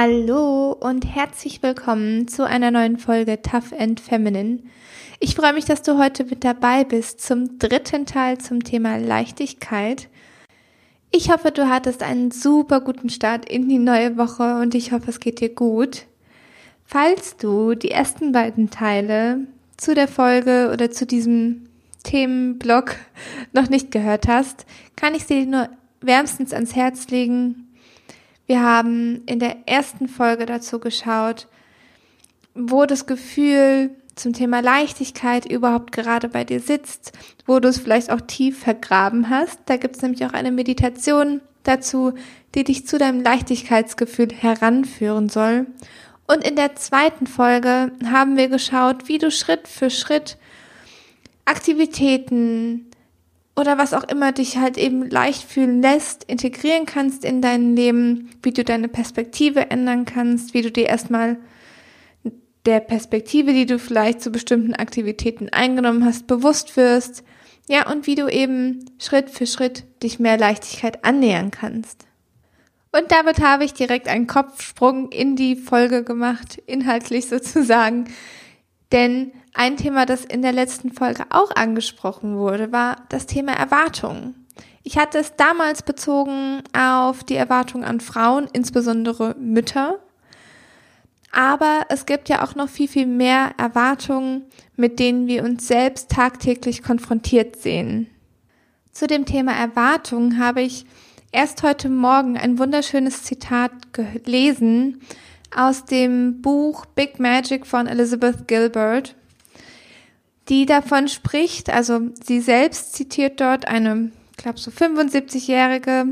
Hallo 0.00 0.76
und 0.78 1.12
herzlich 1.12 1.60
willkommen 1.60 2.28
zu 2.28 2.46
einer 2.46 2.70
neuen 2.70 2.98
Folge 2.98 3.42
Tough 3.42 3.72
and 3.76 3.98
Feminine. 3.98 4.60
Ich 5.18 5.34
freue 5.34 5.52
mich, 5.52 5.64
dass 5.64 5.82
du 5.82 5.98
heute 5.98 6.22
mit 6.22 6.44
dabei 6.44 6.84
bist 6.84 7.20
zum 7.20 7.58
dritten 7.58 8.06
Teil 8.06 8.38
zum 8.38 8.62
Thema 8.62 8.98
Leichtigkeit. 8.98 10.08
Ich 11.10 11.32
hoffe, 11.32 11.50
du 11.50 11.68
hattest 11.68 12.04
einen 12.04 12.30
super 12.30 12.80
guten 12.80 13.10
Start 13.10 13.50
in 13.50 13.68
die 13.68 13.80
neue 13.80 14.16
Woche 14.16 14.60
und 14.60 14.76
ich 14.76 14.92
hoffe, 14.92 15.10
es 15.10 15.18
geht 15.18 15.40
dir 15.40 15.52
gut. 15.52 16.04
Falls 16.84 17.36
du 17.36 17.74
die 17.74 17.90
ersten 17.90 18.30
beiden 18.30 18.70
Teile 18.70 19.48
zu 19.76 19.96
der 19.96 20.06
Folge 20.06 20.70
oder 20.72 20.92
zu 20.92 21.06
diesem 21.06 21.64
Themenblock 22.04 22.94
noch 23.52 23.68
nicht 23.68 23.90
gehört 23.90 24.28
hast, 24.28 24.64
kann 24.94 25.16
ich 25.16 25.24
sie 25.24 25.44
nur 25.44 25.68
wärmstens 26.00 26.52
ans 26.52 26.76
Herz 26.76 27.08
legen 27.08 27.67
wir 28.48 28.62
haben 28.62 29.22
in 29.26 29.38
der 29.38 29.68
ersten 29.68 30.08
Folge 30.08 30.46
dazu 30.46 30.80
geschaut, 30.80 31.46
wo 32.54 32.86
das 32.86 33.06
Gefühl 33.06 33.90
zum 34.16 34.32
Thema 34.32 34.60
Leichtigkeit 34.60 35.44
überhaupt 35.44 35.92
gerade 35.92 36.28
bei 36.28 36.44
dir 36.44 36.58
sitzt, 36.58 37.12
wo 37.46 37.60
du 37.60 37.68
es 37.68 37.78
vielleicht 37.78 38.10
auch 38.10 38.22
tief 38.22 38.58
vergraben 38.58 39.28
hast. 39.28 39.60
Da 39.66 39.76
gibt 39.76 39.96
es 39.96 40.02
nämlich 40.02 40.24
auch 40.24 40.32
eine 40.32 40.50
Meditation 40.50 41.42
dazu, 41.62 42.14
die 42.54 42.64
dich 42.64 42.86
zu 42.86 42.96
deinem 42.96 43.22
Leichtigkeitsgefühl 43.22 44.30
heranführen 44.34 45.28
soll. 45.28 45.66
Und 46.26 46.42
in 46.42 46.56
der 46.56 46.74
zweiten 46.74 47.26
Folge 47.26 47.92
haben 48.10 48.38
wir 48.38 48.48
geschaut, 48.48 49.08
wie 49.08 49.18
du 49.18 49.30
Schritt 49.30 49.68
für 49.68 49.90
Schritt 49.90 50.38
Aktivitäten, 51.44 52.87
oder 53.58 53.76
was 53.76 53.92
auch 53.92 54.04
immer 54.04 54.30
dich 54.30 54.56
halt 54.56 54.78
eben 54.78 55.10
leicht 55.10 55.42
fühlen 55.42 55.82
lässt, 55.82 56.22
integrieren 56.24 56.86
kannst 56.86 57.24
in 57.24 57.42
dein 57.42 57.74
Leben, 57.74 58.30
wie 58.40 58.52
du 58.52 58.62
deine 58.62 58.86
Perspektive 58.86 59.70
ändern 59.72 60.04
kannst, 60.04 60.54
wie 60.54 60.62
du 60.62 60.70
dir 60.70 60.86
erstmal 60.86 61.38
der 62.66 62.78
Perspektive, 62.78 63.52
die 63.52 63.66
du 63.66 63.80
vielleicht 63.80 64.20
zu 64.22 64.30
bestimmten 64.30 64.74
Aktivitäten 64.74 65.48
eingenommen 65.48 66.04
hast, 66.04 66.28
bewusst 66.28 66.76
wirst. 66.76 67.24
Ja, 67.68 67.90
und 67.90 68.06
wie 68.06 68.14
du 68.14 68.28
eben 68.28 68.84
Schritt 68.98 69.28
für 69.28 69.46
Schritt 69.46 69.84
dich 70.04 70.20
mehr 70.20 70.38
Leichtigkeit 70.38 71.04
annähern 71.04 71.50
kannst. 71.50 72.06
Und 72.92 73.10
damit 73.10 73.40
habe 73.40 73.64
ich 73.64 73.74
direkt 73.74 74.06
einen 74.06 74.28
Kopfsprung 74.28 75.10
in 75.10 75.34
die 75.34 75.56
Folge 75.56 76.04
gemacht, 76.04 76.62
inhaltlich 76.66 77.26
sozusagen. 77.28 78.04
Denn 78.92 79.32
ein 79.58 79.76
Thema, 79.76 80.06
das 80.06 80.24
in 80.24 80.40
der 80.40 80.52
letzten 80.52 80.92
Folge 80.92 81.24
auch 81.30 81.50
angesprochen 81.56 82.38
wurde, 82.38 82.70
war 82.70 83.02
das 83.08 83.26
Thema 83.26 83.52
Erwartungen. 83.54 84.46
Ich 84.84 84.96
hatte 84.96 85.18
es 85.18 85.34
damals 85.34 85.82
bezogen 85.82 86.62
auf 86.72 87.24
die 87.24 87.34
Erwartungen 87.34 87.84
an 87.84 87.98
Frauen, 87.98 88.48
insbesondere 88.52 89.34
Mütter. 89.36 89.98
Aber 91.32 91.86
es 91.88 92.06
gibt 92.06 92.28
ja 92.28 92.44
auch 92.44 92.54
noch 92.54 92.68
viel, 92.68 92.86
viel 92.86 93.06
mehr 93.06 93.50
Erwartungen, 93.58 94.44
mit 94.76 95.00
denen 95.00 95.26
wir 95.26 95.42
uns 95.42 95.66
selbst 95.66 96.08
tagtäglich 96.08 96.84
konfrontiert 96.84 97.56
sehen. 97.56 98.06
Zu 98.92 99.08
dem 99.08 99.26
Thema 99.26 99.52
Erwartungen 99.52 100.38
habe 100.38 100.62
ich 100.62 100.86
erst 101.32 101.64
heute 101.64 101.88
Morgen 101.88 102.38
ein 102.38 102.60
wunderschönes 102.60 103.24
Zitat 103.24 103.72
gelesen 103.92 105.00
aus 105.54 105.84
dem 105.84 106.42
Buch 106.42 106.86
Big 106.86 107.18
Magic 107.18 107.66
von 107.66 107.88
Elizabeth 107.88 108.46
Gilbert 108.46 109.16
die 110.48 110.66
davon 110.66 111.08
spricht, 111.08 111.70
also 111.70 112.00
sie 112.22 112.40
selbst 112.40 112.94
zitiert 112.94 113.40
dort 113.40 113.68
eine, 113.68 114.10
ich 114.32 114.36
glaube 114.38 114.58
so 114.58 114.70
75-jährige 114.70 116.06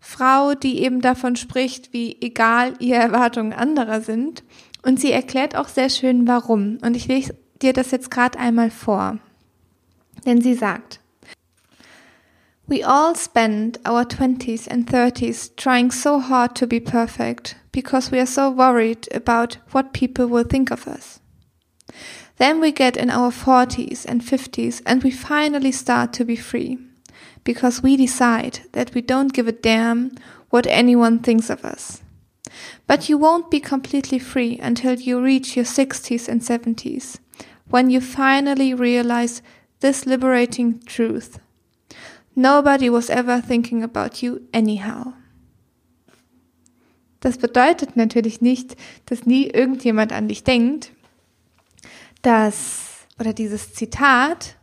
Frau, 0.00 0.54
die 0.54 0.80
eben 0.82 1.00
davon 1.00 1.36
spricht, 1.36 1.92
wie 1.92 2.16
egal 2.20 2.74
ihre 2.80 3.00
Erwartungen 3.00 3.52
anderer 3.52 4.00
sind. 4.00 4.42
Und 4.82 5.00
sie 5.00 5.12
erklärt 5.12 5.54
auch 5.56 5.68
sehr 5.68 5.88
schön, 5.90 6.26
warum. 6.26 6.78
Und 6.82 6.96
ich 6.96 7.06
lese 7.06 7.36
dir 7.62 7.72
das 7.72 7.92
jetzt 7.92 8.10
gerade 8.10 8.38
einmal 8.38 8.70
vor. 8.70 9.18
Denn 10.26 10.40
sie 10.40 10.54
sagt, 10.54 10.98
We 12.66 12.86
all 12.86 13.14
spend 13.16 13.80
our 13.86 14.02
20s 14.02 14.68
and 14.68 14.88
30s 14.88 15.54
trying 15.56 15.90
so 15.90 16.28
hard 16.28 16.56
to 16.56 16.66
be 16.66 16.80
perfect 16.80 17.56
because 17.72 18.10
we 18.10 18.18
are 18.18 18.26
so 18.26 18.56
worried 18.56 19.08
about 19.14 19.58
what 19.72 19.92
people 19.92 20.28
will 20.30 20.44
think 20.44 20.70
of 20.70 20.86
us. 20.86 21.21
Then 22.42 22.60
we 22.60 22.72
get 22.72 22.96
in 22.96 23.08
our 23.08 23.30
40s 23.30 24.04
and 24.04 24.20
50s 24.20 24.82
and 24.84 25.04
we 25.04 25.12
finally 25.12 25.70
start 25.70 26.12
to 26.14 26.24
be 26.24 26.34
free. 26.34 26.76
Because 27.44 27.84
we 27.84 27.96
decide 27.96 28.62
that 28.72 28.92
we 28.94 29.00
don't 29.00 29.32
give 29.32 29.46
a 29.46 29.52
damn 29.52 30.10
what 30.50 30.66
anyone 30.66 31.20
thinks 31.20 31.50
of 31.50 31.64
us. 31.64 32.02
But 32.88 33.08
you 33.08 33.16
won't 33.16 33.48
be 33.48 33.60
completely 33.60 34.18
free 34.18 34.58
until 34.60 34.94
you 34.94 35.22
reach 35.22 35.54
your 35.54 35.64
60s 35.64 36.28
and 36.28 36.40
70s, 36.40 37.20
when 37.70 37.90
you 37.90 38.00
finally 38.00 38.74
realize 38.74 39.40
this 39.78 40.04
liberating 40.04 40.80
truth. 40.84 41.38
Nobody 42.34 42.90
was 42.90 43.08
ever 43.08 43.40
thinking 43.40 43.84
about 43.84 44.20
you 44.20 44.48
anyhow. 44.52 45.12
Das 47.20 47.38
bedeutet 47.38 47.96
natürlich 47.96 48.40
nicht, 48.40 48.74
dass 49.06 49.26
nie 49.26 49.46
irgendjemand 49.46 50.10
an 50.10 50.26
dich 50.26 50.42
denkt, 50.42 50.90
das 52.22 53.06
oder 53.18 53.32
dieses 53.32 53.74
Zitat 53.74 54.56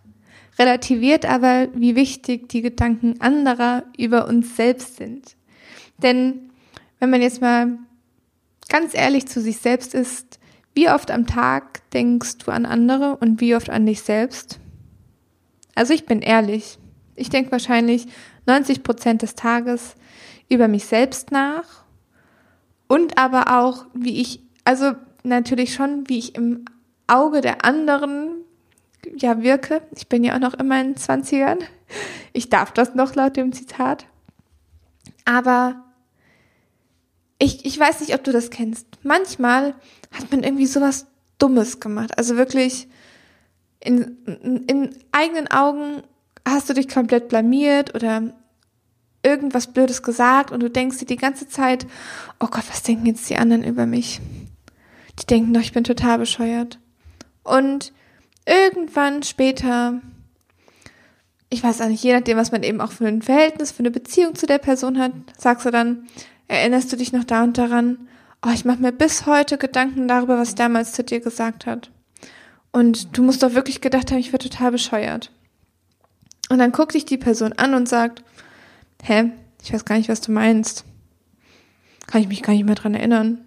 relativiert 0.57 1.25
aber, 1.25 1.69
wie 1.73 1.95
wichtig 1.95 2.49
die 2.49 2.61
Gedanken 2.61 3.21
anderer 3.21 3.83
über 3.97 4.27
uns 4.27 4.55
selbst 4.55 4.97
sind. 4.97 5.35
Denn 5.97 6.51
wenn 6.99 7.09
man 7.09 7.21
jetzt 7.21 7.41
mal 7.41 7.77
ganz 8.67 8.93
ehrlich 8.93 9.27
zu 9.27 9.41
sich 9.41 9.57
selbst 9.57 9.93
ist, 9.93 10.39
wie 10.75 10.89
oft 10.89 11.11
am 11.11 11.25
Tag 11.25 11.89
denkst 11.91 12.39
du 12.39 12.51
an 12.51 12.65
andere 12.65 13.17
und 13.17 13.41
wie 13.41 13.55
oft 13.55 13.69
an 13.69 13.85
dich 13.85 14.01
selbst? 14.01 14.59
Also 15.75 15.93
ich 15.93 16.05
bin 16.05 16.21
ehrlich. 16.21 16.77
Ich 17.15 17.29
denke 17.29 17.51
wahrscheinlich 17.51 18.07
90 18.45 18.83
Prozent 18.83 19.21
des 19.21 19.35
Tages 19.35 19.95
über 20.49 20.67
mich 20.67 20.85
selbst 20.85 21.31
nach 21.31 21.83
und 22.87 23.17
aber 23.17 23.59
auch, 23.59 23.85
wie 23.93 24.19
ich, 24.21 24.41
also 24.63 24.93
natürlich 25.23 25.73
schon, 25.73 26.07
wie 26.07 26.17
ich 26.17 26.35
im 26.35 26.65
Auge 27.09 27.41
der 27.41 27.65
anderen 27.65 28.45
ja 29.17 29.41
wirke. 29.41 29.81
Ich 29.95 30.07
bin 30.07 30.23
ja 30.23 30.35
auch 30.35 30.39
noch 30.39 30.53
in 30.53 30.67
meinen 30.67 30.97
Zwanzigern. 30.97 31.59
Ich 32.33 32.49
darf 32.49 32.71
das 32.71 32.95
noch 32.95 33.15
laut 33.15 33.37
dem 33.37 33.53
Zitat. 33.53 34.05
Aber 35.25 35.83
ich, 37.37 37.65
ich 37.65 37.79
weiß 37.79 38.01
nicht, 38.01 38.13
ob 38.13 38.23
du 38.23 38.31
das 38.31 38.49
kennst. 38.49 38.87
Manchmal 39.03 39.73
hat 40.11 40.31
man 40.31 40.43
irgendwie 40.43 40.65
sowas 40.65 41.07
Dummes 41.37 41.79
gemacht. 41.79 42.17
Also 42.17 42.35
wirklich 42.35 42.87
in, 43.79 44.17
in 44.67 44.95
eigenen 45.11 45.49
Augen 45.49 46.03
hast 46.47 46.69
du 46.69 46.73
dich 46.73 46.89
komplett 46.89 47.29
blamiert 47.29 47.95
oder 47.95 48.33
irgendwas 49.23 49.67
Blödes 49.67 50.03
gesagt 50.03 50.51
und 50.51 50.61
du 50.61 50.69
denkst 50.69 50.97
dir 50.97 51.05
die 51.05 51.17
ganze 51.17 51.47
Zeit, 51.47 51.85
oh 52.39 52.47
Gott, 52.47 52.63
was 52.69 52.83
denken 52.83 53.05
jetzt 53.05 53.29
die 53.29 53.37
anderen 53.37 53.63
über 53.63 53.85
mich? 53.85 54.21
Die 55.21 55.25
denken 55.25 55.53
doch, 55.53 55.61
ich 55.61 55.73
bin 55.73 55.83
total 55.83 56.19
bescheuert. 56.19 56.79
Und 57.43 57.93
irgendwann 58.45 59.23
später, 59.23 60.01
ich 61.49 61.63
weiß 61.63 61.81
auch 61.81 61.87
nicht, 61.87 62.03
je 62.03 62.13
nachdem, 62.13 62.37
was 62.37 62.51
man 62.51 62.63
eben 62.63 62.81
auch 62.81 62.91
für 62.91 63.07
ein 63.07 63.21
Verhältnis, 63.21 63.71
für 63.71 63.79
eine 63.79 63.91
Beziehung 63.91 64.35
zu 64.35 64.45
der 64.45 64.57
Person 64.59 64.99
hat, 64.99 65.11
sagst 65.37 65.65
du 65.65 65.71
dann, 65.71 66.07
erinnerst 66.47 66.91
du 66.91 66.97
dich 66.97 67.13
noch 67.13 67.23
da 67.23 67.43
und 67.43 67.57
daran, 67.57 68.07
oh, 68.45 68.51
ich 68.53 68.65
mache 68.65 68.81
mir 68.81 68.91
bis 68.91 69.25
heute 69.25 69.57
Gedanken 69.57 70.07
darüber, 70.07 70.37
was 70.37 70.55
damals 70.55 70.93
zu 70.93 71.03
dir 71.03 71.19
gesagt 71.19 71.65
hat. 71.65 71.91
Und 72.71 73.17
du 73.17 73.23
musst 73.23 73.41
doch 73.43 73.53
wirklich 73.53 73.81
gedacht 73.81 74.11
haben, 74.11 74.19
ich 74.19 74.31
wäre 74.31 74.39
total 74.39 74.71
bescheuert. 74.71 75.31
Und 76.49 76.59
dann 76.59 76.71
guckt 76.71 76.93
dich 76.93 77.05
die 77.05 77.17
Person 77.17 77.53
an 77.53 77.73
und 77.73 77.87
sagt, 77.87 78.23
hä, 79.03 79.31
ich 79.63 79.73
weiß 79.73 79.85
gar 79.85 79.97
nicht, 79.97 80.09
was 80.09 80.21
du 80.21 80.31
meinst. 80.31 80.85
Kann 82.07 82.21
ich 82.21 82.27
mich 82.27 82.41
gar 82.41 82.53
nicht 82.53 82.65
mehr 82.65 82.75
dran 82.75 82.95
erinnern. 82.95 83.45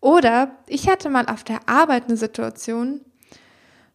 Oder 0.00 0.56
ich 0.66 0.88
hatte 0.88 1.08
mal 1.08 1.26
auf 1.26 1.44
der 1.44 1.68
Arbeit 1.68 2.04
eine 2.04 2.16
Situation, 2.16 3.00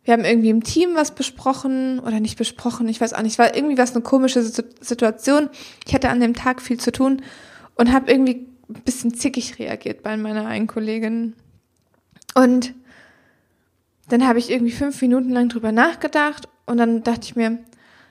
wir 0.03 0.13
haben 0.13 0.25
irgendwie 0.25 0.49
im 0.49 0.63
Team 0.63 0.95
was 0.95 1.13
besprochen 1.13 1.99
oder 1.99 2.19
nicht 2.19 2.37
besprochen, 2.37 2.87
ich 2.87 2.99
weiß 2.99 3.13
auch 3.13 3.21
nicht, 3.21 3.37
war 3.37 3.55
irgendwie 3.55 3.77
was 3.77 3.93
eine 3.93 4.01
komische 4.01 4.41
Situation. 4.41 5.49
Ich 5.85 5.93
hatte 5.93 6.09
an 6.09 6.19
dem 6.19 6.33
Tag 6.33 6.61
viel 6.61 6.79
zu 6.79 6.91
tun 6.91 7.21
und 7.75 7.93
habe 7.93 8.11
irgendwie 8.11 8.47
ein 8.67 8.81
bisschen 8.83 9.13
zickig 9.13 9.59
reagiert 9.59 10.01
bei 10.01 10.17
meiner 10.17 10.47
einen 10.47 10.67
Kollegin. 10.67 11.35
Und 12.33 12.73
dann 14.09 14.27
habe 14.27 14.39
ich 14.39 14.49
irgendwie 14.49 14.71
fünf 14.71 15.01
Minuten 15.01 15.29
lang 15.29 15.49
drüber 15.49 15.71
nachgedacht 15.71 16.49
und 16.65 16.77
dann 16.77 17.03
dachte 17.03 17.21
ich 17.23 17.35
mir, 17.35 17.59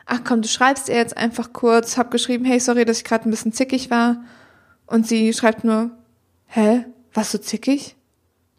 ach 0.06 0.20
komm, 0.24 0.42
du 0.42 0.48
schreibst 0.48 0.88
ihr 0.88 0.96
jetzt 0.96 1.16
einfach 1.16 1.52
kurz, 1.52 1.96
hab 1.96 2.10
geschrieben, 2.10 2.44
hey, 2.44 2.60
sorry, 2.60 2.84
dass 2.84 2.98
ich 2.98 3.04
gerade 3.04 3.28
ein 3.28 3.30
bisschen 3.30 3.52
zickig 3.52 3.90
war. 3.90 4.24
Und 4.86 5.06
sie 5.06 5.32
schreibt 5.32 5.64
nur, 5.64 5.90
hä, 6.46 6.84
warst 7.12 7.34
du 7.34 7.40
zickig? 7.40 7.96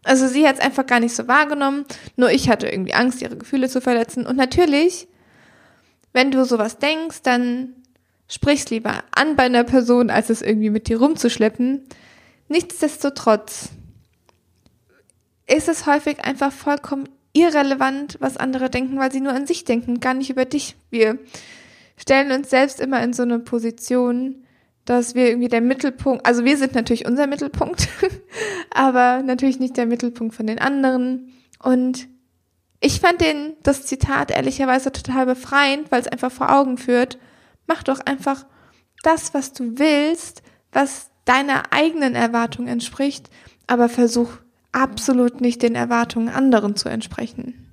Also 0.03 0.27
sie 0.27 0.48
hat 0.48 0.56
es 0.56 0.62
einfach 0.62 0.86
gar 0.86 1.00
nicht 1.00 1.15
so 1.15 1.27
wahrgenommen. 1.27 1.86
Nur 2.15 2.31
ich 2.31 2.50
hatte 2.50 2.68
irgendwie 2.68 2.94
Angst, 2.94 3.21
ihre 3.21 3.38
Gefühle 3.38 3.69
zu 3.69 3.81
verletzen. 3.81 4.25
Und 4.25 4.36
natürlich, 4.36 5.07
wenn 6.13 6.31
du 6.31 6.44
sowas 6.45 6.80
denkst, 6.80 7.21
dann 7.21 7.75
sprichst 8.27 8.69
lieber 8.69 9.03
an 9.12 9.36
bei 9.36 9.44
einer 9.44 9.63
Person, 9.63 10.09
als 10.09 10.30
es 10.30 10.42
irgendwie 10.42 10.69
mit 10.69 10.88
dir 10.88 11.00
rumzuschleppen. 11.00 11.83
Nichtsdestotrotz 12.48 13.69
ist 15.48 15.68
es 15.68 15.86
häufig 15.86 16.24
einfach 16.24 16.51
vollkommen 16.51 17.09
irrelevant, 17.33 18.18
was 18.19 18.38
andere 18.38 18.69
denken, 18.69 18.98
weil 18.98 19.12
sie 19.12 19.21
nur 19.21 19.33
an 19.33 19.48
sich 19.48 19.65
denken, 19.65 20.00
gar 20.00 20.13
nicht 20.13 20.30
über 20.30 20.45
dich. 20.45 20.75
Wir 20.89 21.19
stellen 21.98 22.31
uns 22.31 22.50
selbst 22.50 22.80
immer 22.80 23.01
in 23.03 23.13
so 23.13 23.24
eine 23.24 23.39
Position, 23.39 24.44
dass 24.85 25.15
wir 25.15 25.27
irgendwie 25.27 25.47
der 25.47 25.61
Mittelpunkt, 25.61 26.25
also 26.25 26.43
wir 26.43 26.57
sind 26.57 26.73
natürlich 26.73 27.05
unser 27.05 27.27
Mittelpunkt, 27.27 27.87
aber 28.71 29.21
natürlich 29.21 29.59
nicht 29.59 29.77
der 29.77 29.85
Mittelpunkt 29.85 30.35
von 30.35 30.47
den 30.47 30.59
anderen. 30.59 31.31
Und 31.61 32.07
ich 32.79 32.99
fand 32.99 33.21
den, 33.21 33.53
das 33.63 33.85
Zitat 33.85 34.31
ehrlicherweise 34.31 34.91
total 34.91 35.25
befreiend, 35.25 35.91
weil 35.91 36.01
es 36.01 36.07
einfach 36.07 36.31
vor 36.31 36.51
Augen 36.51 36.77
führt, 36.77 37.19
mach 37.67 37.83
doch 37.83 37.99
einfach 37.99 38.45
das, 39.03 39.33
was 39.33 39.53
du 39.53 39.77
willst, 39.77 40.41
was 40.71 41.11
deiner 41.25 41.71
eigenen 41.71 42.15
Erwartung 42.15 42.67
entspricht, 42.67 43.29
aber 43.67 43.87
versuch 43.89 44.29
absolut 44.71 45.41
nicht 45.41 45.61
den 45.61 45.75
Erwartungen 45.75 46.29
anderen 46.29 46.75
zu 46.75 46.89
entsprechen. 46.89 47.67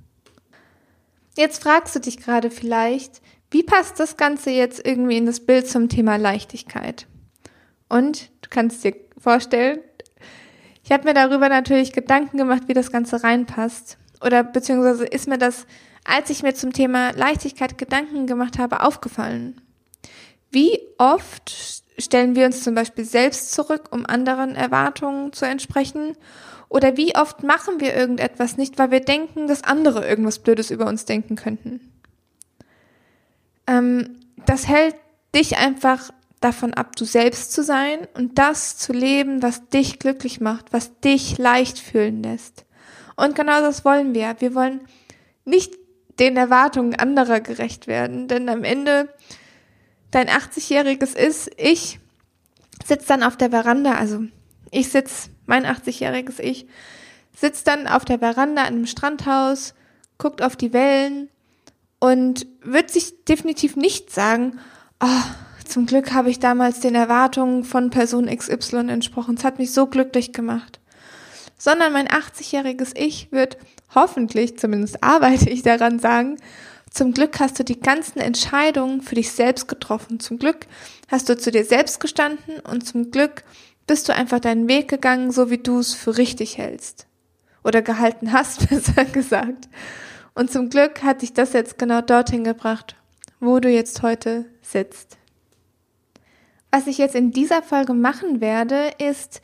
Jetzt 1.37 1.62
fragst 1.62 1.94
du 1.94 2.00
dich 2.00 2.19
gerade 2.19 2.50
vielleicht, 2.50 3.22
wie 3.50 3.62
passt 3.62 3.99
das 3.99 4.17
Ganze 4.17 4.50
jetzt 4.50 4.85
irgendwie 4.85 5.17
in 5.17 5.27
das 5.27 5.41
Bild 5.41 5.69
zum 5.69 5.89
Thema 5.89 6.17
Leichtigkeit? 6.17 7.06
Und 7.89 8.31
du 8.43 8.50
kannst 8.50 8.85
dir 8.85 8.95
vorstellen, 9.17 9.81
ich 10.85 10.93
habe 10.93 11.05
mir 11.05 11.15
darüber 11.15 11.49
natürlich 11.49 11.93
Gedanken 11.93 12.37
gemacht, 12.39 12.62
wie 12.67 12.75
das 12.75 12.93
Ganze 12.93 13.23
reinpasst. 13.23 13.99
Oder 14.25 14.43
beziehungsweise 14.43 15.05
ist 15.05 15.29
mir 15.29 15.39
das, 15.39 15.67
als 16.05 16.31
ich 16.31 16.43
mir 16.43 16.55
zum 16.55 16.73
Thema 16.73 17.11
Leichtigkeit 17.11 17.79
Gedanken 17.79 18.27
gemacht 18.27 18.59
habe, 18.59 18.83
aufgefallen. 18.83 19.61
Wie 20.51 20.81
oft 20.97 21.85
stellen 21.99 22.35
wir 22.35 22.47
uns 22.47 22.65
zum 22.65 22.75
Beispiel 22.75 23.05
selbst 23.05 23.53
zurück, 23.53 23.89
um 23.91 24.06
anderen 24.06 24.55
Erwartungen 24.55 25.33
zu 25.33 25.44
entsprechen? 25.44 26.17
Oder 26.69 26.97
wie 26.97 27.15
oft 27.17 27.43
machen 27.43 27.81
wir 27.81 27.94
irgendetwas 27.94 28.56
nicht, 28.56 28.79
weil 28.79 28.91
wir 28.91 29.01
denken, 29.01 29.47
dass 29.47 29.65
andere 29.65 30.06
irgendwas 30.06 30.39
Blödes 30.39 30.71
über 30.71 30.87
uns 30.87 31.05
denken 31.05 31.37
könnten? 31.37 31.98
Ähm, 33.69 34.19
das 34.47 34.67
hält 34.67 34.97
dich 35.35 35.59
einfach 35.59 36.11
davon 36.41 36.75
ab, 36.75 36.97
du 36.97 37.05
selbst 37.05 37.53
zu 37.53 37.62
sein 37.62 38.09
und 38.15 38.38
das 38.38 38.76
zu 38.79 38.93
leben, 38.93 39.43
was 39.43 39.69
dich 39.69 39.99
glücklich 39.99 40.41
macht, 40.41 40.73
was 40.73 40.99
dich 41.00 41.38
leicht 41.38 41.79
fühlen 41.79 42.23
lässt. 42.23 42.65
Und 43.17 43.35
genau 43.35 43.61
das 43.61 43.85
wollen 43.85 44.15
wir. 44.15 44.37
Wir 44.38 44.55
wollen 44.55 44.81
nicht 45.44 45.75
den 46.19 46.37
Erwartungen 46.37 46.94
anderer 46.94 47.41
gerecht 47.41 47.87
werden, 47.87 48.29
denn 48.29 48.49
am 48.49 48.65
Ende 48.65 49.12
dein 50.11 50.29
80-jähriges 50.29 51.17
ist, 51.17 51.50
ich 51.56 52.00
sitze 52.85 53.09
dann 53.09 53.23
auf 53.23 53.37
der 53.37 53.50
Veranda, 53.50 53.94
also 53.94 54.23
ich 54.70 54.88
sitze, 54.88 55.31
mein 55.47 55.67
80-jähriges 55.67 56.41
Ich, 56.41 56.67
sitzt 57.37 57.67
dann 57.67 57.87
auf 57.87 58.05
der 58.05 58.19
Veranda 58.19 58.62
in 58.62 58.75
einem 58.75 58.87
Strandhaus, 58.87 59.75
guckt 60.17 60.43
auf 60.43 60.56
die 60.56 60.73
Wellen 60.73 61.29
und 62.00 62.47
wird 62.62 62.91
sich 62.91 63.25
definitiv 63.25 63.77
nicht 63.77 64.12
sagen, 64.12 64.59
oh, 65.00 65.06
zum 65.65 65.87
Glück 65.87 66.12
habe 66.12 66.31
ich 66.31 66.39
damals 66.39 66.81
den 66.81 66.95
Erwartungen 66.95 67.65
von 67.65 67.91
Person 67.91 68.27
XY 68.27 68.89
entsprochen. 68.89 69.35
Es 69.37 69.45
hat 69.45 69.59
mich 69.59 69.73
so 69.73 69.87
glücklich 69.87 70.33
gemacht. 70.33 70.81
Sondern 71.59 71.93
mein 71.93 72.09
80-jähriges 72.09 72.97
Ich 72.97 73.33
wird 73.33 73.59
hoffentlich, 73.95 74.59
zumindest 74.59 75.03
arbeite 75.03 75.50
ich 75.50 75.62
daran, 75.62 75.99
sagen, 75.99 76.39
zum 76.91 77.12
Glück 77.12 77.39
hast 77.39 77.59
du 77.59 77.65
die 77.65 77.81
ganzen 77.81 78.21
Entscheidungen 78.21 79.03
für 79.03 79.17
dich 79.17 79.31
selbst 79.33 79.69
getroffen. 79.69 80.21
Zum 80.21 80.39
Glück 80.39 80.67
hast 81.09 81.29
du 81.29 81.37
zu 81.37 81.51
dir 81.51 81.65
selbst 81.65 82.01
gestanden 82.01 82.61
und 82.61 82.87
zum 82.87 83.11
Glück 83.11 83.44
bist 83.87 84.09
du 84.09 84.15
einfach 84.15 84.41
deinen 84.41 84.69
Weg 84.69 84.89
gegangen, 84.89 85.31
so 85.31 85.51
wie 85.51 85.59
du 85.59 85.81
es 85.81 85.94
für 85.94 86.17
richtig 86.17 86.59
hältst. 86.59 87.06
Oder 87.62 87.83
gehalten 87.83 88.33
hast, 88.33 88.69
besser 88.71 89.05
gesagt. 89.05 89.69
Und 90.35 90.51
zum 90.51 90.71
Glück 90.71 91.03
hat 91.03 91.23
dich 91.23 91.33
das 91.33 91.53
jetzt 91.53 91.79
genau 91.79 92.01
dorthin 92.01 92.45
gebracht, 92.45 92.97
wo 93.41 93.61
du 93.61 93.69
jetzt 93.69 94.03
heute 94.03 94.47
sitzt. 94.63 95.19
Was 96.71 96.87
ich 96.87 96.99
jetzt 96.99 97.15
in 97.15 97.31
dieser 97.31 97.63
Folge 97.63 97.95
machen 97.95 98.41
werde, 98.41 98.91
ist 98.99 99.41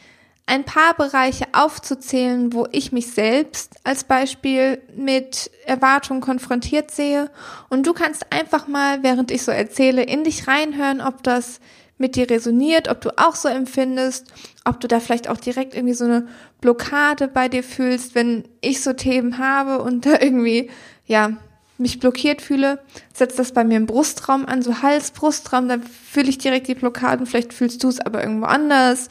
ein 0.47 0.65
paar 0.65 0.95
Bereiche 0.95 1.47
aufzuzählen, 1.53 2.53
wo 2.53 2.67
ich 2.71 2.93
mich 2.93 3.13
selbst 3.13 3.77
als 3.83 4.05
Beispiel 4.05 4.83
mit 4.95 5.51
Erwartungen 5.65 6.21
konfrontiert 6.21 6.91
sehe. 6.91 7.31
Und 7.71 7.87
du 7.87 7.95
kannst 7.95 8.31
einfach 8.31 8.69
mal, 8.69 9.03
während 9.03 9.31
ich 9.31 9.43
so 9.43 9.53
erzähle, 9.53 10.03
in 10.03 10.23
dich 10.25 10.47
reinhören, 10.47 11.01
ob 11.01 11.23
das 11.23 11.61
mit 11.96 12.17
dir 12.17 12.29
resoniert, 12.29 12.88
ob 12.88 13.00
du 13.00 13.11
auch 13.17 13.37
so 13.37 13.49
empfindest, 13.49 14.26
ob 14.64 14.81
du 14.81 14.88
da 14.88 15.00
vielleicht 15.00 15.29
auch 15.29 15.37
direkt 15.37 15.75
irgendwie 15.75 15.94
so 15.94 16.05
eine 16.05 16.26
Blockade 16.61 17.29
bei 17.29 17.49
dir 17.49 17.62
fühlst, 17.62 18.14
wenn 18.14 18.44
ich 18.61 18.82
so 18.82 18.93
Themen 18.93 19.38
habe 19.38 19.82
und 19.82 20.06
da 20.06 20.20
irgendwie, 20.20 20.70
ja, 21.06 21.37
mich 21.79 22.00
blockiert 22.00 22.41
fühle, 22.41 22.81
setzt 23.12 23.38
das 23.38 23.52
bei 23.52 23.64
mir 23.64 23.76
im 23.76 23.87
Brustraum 23.87 24.46
an, 24.46 24.62
so 24.62 24.82
Hals, 24.82 25.11
Brustraum, 25.11 25.69
da 25.69 25.79
fühle 25.79 26.29
ich 26.29 26.38
direkt 26.38 26.69
die 26.69 26.75
Blockaden, 26.75 27.26
vielleicht 27.26 27.52
fühlst 27.52 27.82
du 27.82 27.88
es 27.88 28.00
aber 28.00 28.23
irgendwo 28.23 28.47
anders 28.47 29.08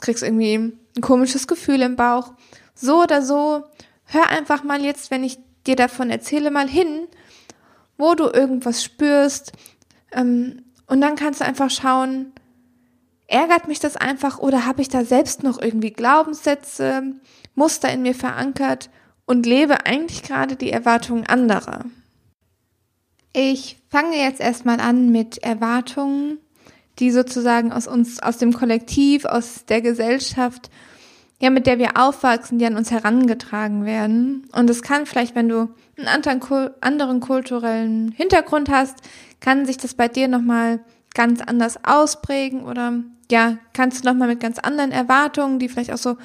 kriegst 0.00 0.22
irgendwie 0.22 0.54
ein 0.54 1.00
komisches 1.00 1.46
Gefühl 1.46 1.82
im 1.82 1.96
Bauch. 1.96 2.32
So 2.74 3.02
oder 3.02 3.22
so, 3.22 3.64
hör 4.04 4.28
einfach 4.30 4.64
mal 4.64 4.82
jetzt, 4.82 5.10
wenn 5.10 5.24
ich 5.24 5.38
dir 5.66 5.76
davon 5.76 6.10
erzähle, 6.10 6.50
mal 6.50 6.68
hin, 6.68 7.06
wo 7.98 8.14
du 8.14 8.24
irgendwas 8.24 8.82
spürst. 8.82 9.52
Ähm, 10.12 10.62
und 10.90 11.00
dann 11.00 11.16
kannst 11.16 11.40
du 11.40 11.44
einfach 11.44 11.70
schauen, 11.70 12.32
ärgert 13.26 13.68
mich 13.68 13.80
das 13.80 13.96
einfach 13.96 14.38
oder 14.38 14.66
habe 14.66 14.82
ich 14.82 14.88
da 14.88 15.04
selbst 15.04 15.42
noch 15.42 15.60
irgendwie 15.60 15.92
Glaubenssätze, 15.92 17.14
Muster 17.54 17.92
in 17.92 18.02
mir 18.02 18.14
verankert 18.14 18.90
und 19.24 19.46
lebe 19.46 19.86
eigentlich 19.86 20.22
gerade 20.22 20.56
die 20.56 20.70
Erwartungen 20.70 21.26
anderer. 21.26 21.84
Ich 23.32 23.78
fange 23.88 24.16
jetzt 24.16 24.40
erstmal 24.40 24.80
an 24.80 25.10
mit 25.10 25.38
Erwartungen 25.38 26.38
die 27.00 27.10
sozusagen 27.10 27.72
aus 27.72 27.86
uns, 27.86 28.22
aus 28.22 28.38
dem 28.38 28.52
Kollektiv, 28.52 29.24
aus 29.24 29.64
der 29.64 29.80
Gesellschaft, 29.80 30.70
ja, 31.40 31.48
mit 31.48 31.66
der 31.66 31.78
wir 31.78 31.96
aufwachsen, 31.96 32.58
die 32.58 32.66
an 32.66 32.76
uns 32.76 32.90
herangetragen 32.90 33.86
werden. 33.86 34.46
Und 34.52 34.68
es 34.68 34.82
kann 34.82 35.06
vielleicht, 35.06 35.34
wenn 35.34 35.48
du 35.48 35.70
einen 36.06 36.40
anderen, 36.80 37.20
kulturellen 37.20 38.12
Hintergrund 38.12 38.68
hast, 38.68 38.96
kann 39.40 39.66
sich 39.66 39.78
das 39.78 39.94
bei 39.94 40.08
dir 40.08 40.28
nochmal 40.28 40.80
ganz 41.14 41.40
anders 41.40 41.84
ausprägen 41.84 42.62
oder 42.62 42.94
ja, 43.30 43.58
kannst 43.72 44.04
du 44.04 44.08
nochmal 44.08 44.28
mit 44.28 44.40
ganz 44.40 44.58
anderen 44.58 44.92
Erwartungen, 44.92 45.58
die 45.58 45.68
vielleicht 45.68 45.92
auch 45.92 45.98
so 45.98 46.16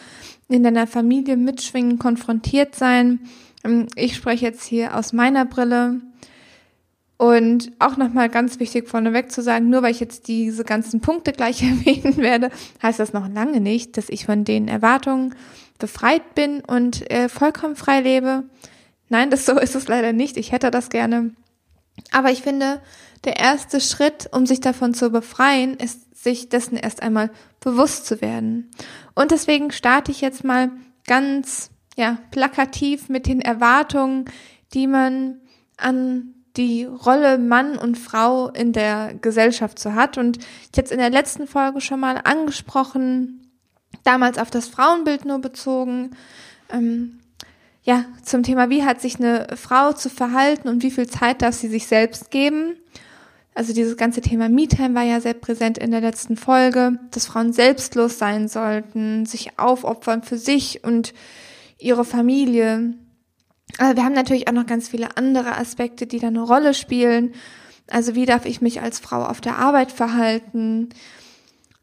in 0.48 0.64
deiner 0.64 0.88
Familie 0.88 1.38
mitschwingen, 1.38 2.00
konfrontiert 2.00 2.76
sein. 2.76 3.20
Ähm, 3.64 3.88
ich 3.96 4.16
spreche 4.16 4.46
jetzt 4.46 4.66
hier 4.66 4.96
aus 4.96 5.14
meiner 5.14 5.46
Brille. 5.46 6.02
Und 7.18 7.72
auch 7.80 7.96
nochmal 7.96 8.28
ganz 8.28 8.60
wichtig 8.60 8.90
vorneweg 8.90 9.32
zu 9.32 9.42
sagen, 9.42 9.70
nur 9.70 9.82
weil 9.82 9.92
ich 9.92 10.02
jetzt 10.02 10.28
diese 10.28 10.66
ganzen 10.66 11.00
Punkte 11.00 11.32
gleich 11.32 11.64
erwähnen 11.64 12.18
werde, 12.18 12.50
heißt 12.84 13.00
das 13.00 13.14
noch 13.14 13.30
lange 13.30 13.62
nicht, 13.62 13.96
dass 13.98 14.10
ich 14.10 14.26
von 14.26 14.44
den 14.44 14.68
Erwartungen 14.68 15.34
befreit 15.80 16.36
bin 16.36 16.62
und 16.62 17.10
äh, 17.10 17.30
vollkommen 17.30 17.76
frei 17.76 18.02
lebe. 18.02 18.44
Nein, 19.10 19.30
das 19.30 19.46
so 19.46 19.60
ist 19.60 19.76
es 19.76 19.88
leider 19.88 20.14
nicht. 20.14 20.38
Ich 20.38 20.52
hätte 20.52 20.72
das 20.72 20.90
gerne. 20.90 21.32
Aber 22.12 22.32
ich 22.32 22.42
finde, 22.42 22.82
der 23.24 23.38
erste 23.38 23.80
Schritt, 23.82 24.30
um 24.32 24.46
sich 24.46 24.60
davon 24.60 24.94
zu 24.94 25.10
befreien, 25.10 25.76
ist, 25.76 26.24
sich 26.24 26.50
dessen 26.50 26.78
erst 26.78 27.02
einmal 27.02 27.30
bewusst 27.60 28.06
zu 28.06 28.22
werden. 28.22 28.72
Und 29.14 29.32
deswegen 29.32 29.72
starte 29.72 30.12
ich 30.12 30.22
jetzt 30.22 30.44
mal 30.44 30.72
ganz, 31.06 31.70
ja, 31.96 32.18
plakativ 32.32 33.10
mit 33.10 33.28
den 33.28 33.42
Erwartungen, 33.42 34.26
die 34.74 34.88
man 34.88 35.40
an 35.78 36.34
die 36.58 36.86
Rolle 36.86 37.38
Mann 37.38 37.78
und 37.78 37.98
Frau 37.98 38.50
in 38.50 38.72
der 38.72 39.14
Gesellschaft 39.22 39.78
so 39.78 39.94
hat. 39.94 40.18
Und 40.18 40.38
ich 40.38 40.84
es 40.84 40.92
in 40.92 41.00
der 41.00 41.10
letzten 41.10 41.48
Folge 41.48 41.82
schon 41.82 42.00
mal 42.00 42.20
angesprochen, 42.24 43.52
damals 44.04 44.38
auf 44.38 44.50
das 44.50 44.68
Frauenbild 44.68 45.26
nur 45.26 45.40
bezogen. 45.40 46.12
Ähm, 46.70 47.20
ja, 47.86 48.06
zum 48.24 48.42
Thema, 48.42 48.72
wie 48.72 48.84
hat 48.84 49.00
sich 49.00 49.20
eine 49.20 49.48
Frau 49.56 49.94
zu 49.94 50.10
verhalten 50.10 50.68
und 50.68 50.82
wie 50.82 50.90
viel 50.90 51.08
Zeit 51.08 51.44
darf 51.44 51.54
sie 51.54 51.68
sich 51.68 51.86
selbst 51.86 52.32
geben. 52.32 52.76
Also 53.54 53.74
dieses 53.74 53.96
ganze 53.96 54.22
Thema 54.22 54.50
Me-Time 54.50 54.96
war 54.96 55.04
ja 55.04 55.22
sehr 55.22 55.36
präsent 55.36 55.78
in 55.78 55.92
der 55.92 56.02
letzten 56.02 56.36
Folge, 56.36 57.00
dass 57.12 57.28
Frauen 57.28 57.54
selbstlos 57.54 58.18
sein 58.18 58.48
sollten, 58.48 59.28
sich 59.28 59.60
aufopfern 59.60 60.24
für 60.24 60.40
sich 60.40 60.84
und 60.84 61.14
ihre 61.78 62.06
Familie. 62.06 62.96
Aber 63.78 63.96
wir 63.96 64.04
haben 64.04 64.14
natürlich 64.14 64.48
auch 64.48 64.54
noch 64.54 64.66
ganz 64.66 64.90
viele 64.90 65.16
andere 65.16 65.56
Aspekte, 65.56 66.08
die 66.08 66.20
da 66.20 66.28
eine 66.28 66.42
Rolle 66.42 66.74
spielen. 66.74 67.34
Also 67.88 68.16
wie 68.16 68.26
darf 68.26 68.46
ich 68.46 68.62
mich 68.62 68.82
als 68.82 68.98
Frau 68.98 69.24
auf 69.24 69.42
der 69.42 69.60
Arbeit 69.60 69.92
verhalten? 69.92 70.90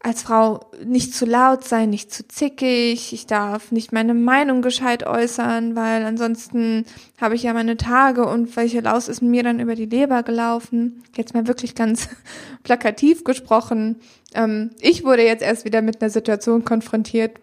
Als 0.03 0.23
Frau 0.23 0.61
nicht 0.85 1.15
zu 1.15 1.25
laut 1.25 1.63
sein, 1.63 1.91
nicht 1.91 2.13
zu 2.13 2.27
zickig, 2.27 3.13
ich 3.13 3.27
darf 3.27 3.71
nicht 3.71 3.93
meine 3.93 4.15
Meinung 4.15 4.61
gescheit 4.61 5.07
äußern, 5.07 5.77
weil 5.77 6.05
ansonsten 6.05 6.87
habe 7.21 7.37
ich 7.37 7.45
ja 7.45 7.53
meine 7.53 7.77
Tage 7.77 8.27
und 8.27 8.57
welche 8.57 8.81
Laus 8.81 9.07
ist 9.07 9.23
mir 9.23 9.45
dann 9.45 9.61
über 9.61 9.77
die 9.77 9.87
Leber 9.87 10.25
gelaufen. 10.25 11.05
Jetzt 11.17 11.35
mal 11.35 11.47
wirklich 11.47 11.77
ganz 11.77 12.09
plakativ 12.65 13.23
gesprochen. 13.23 14.01
Ähm, 14.35 14.71
ich 14.81 15.05
wurde 15.05 15.23
jetzt 15.23 15.43
erst 15.43 15.65
wieder 15.65 15.83
mit 15.83 16.03
einer 16.03 16.11
Situation 16.11 16.65
konfrontiert 16.65 17.37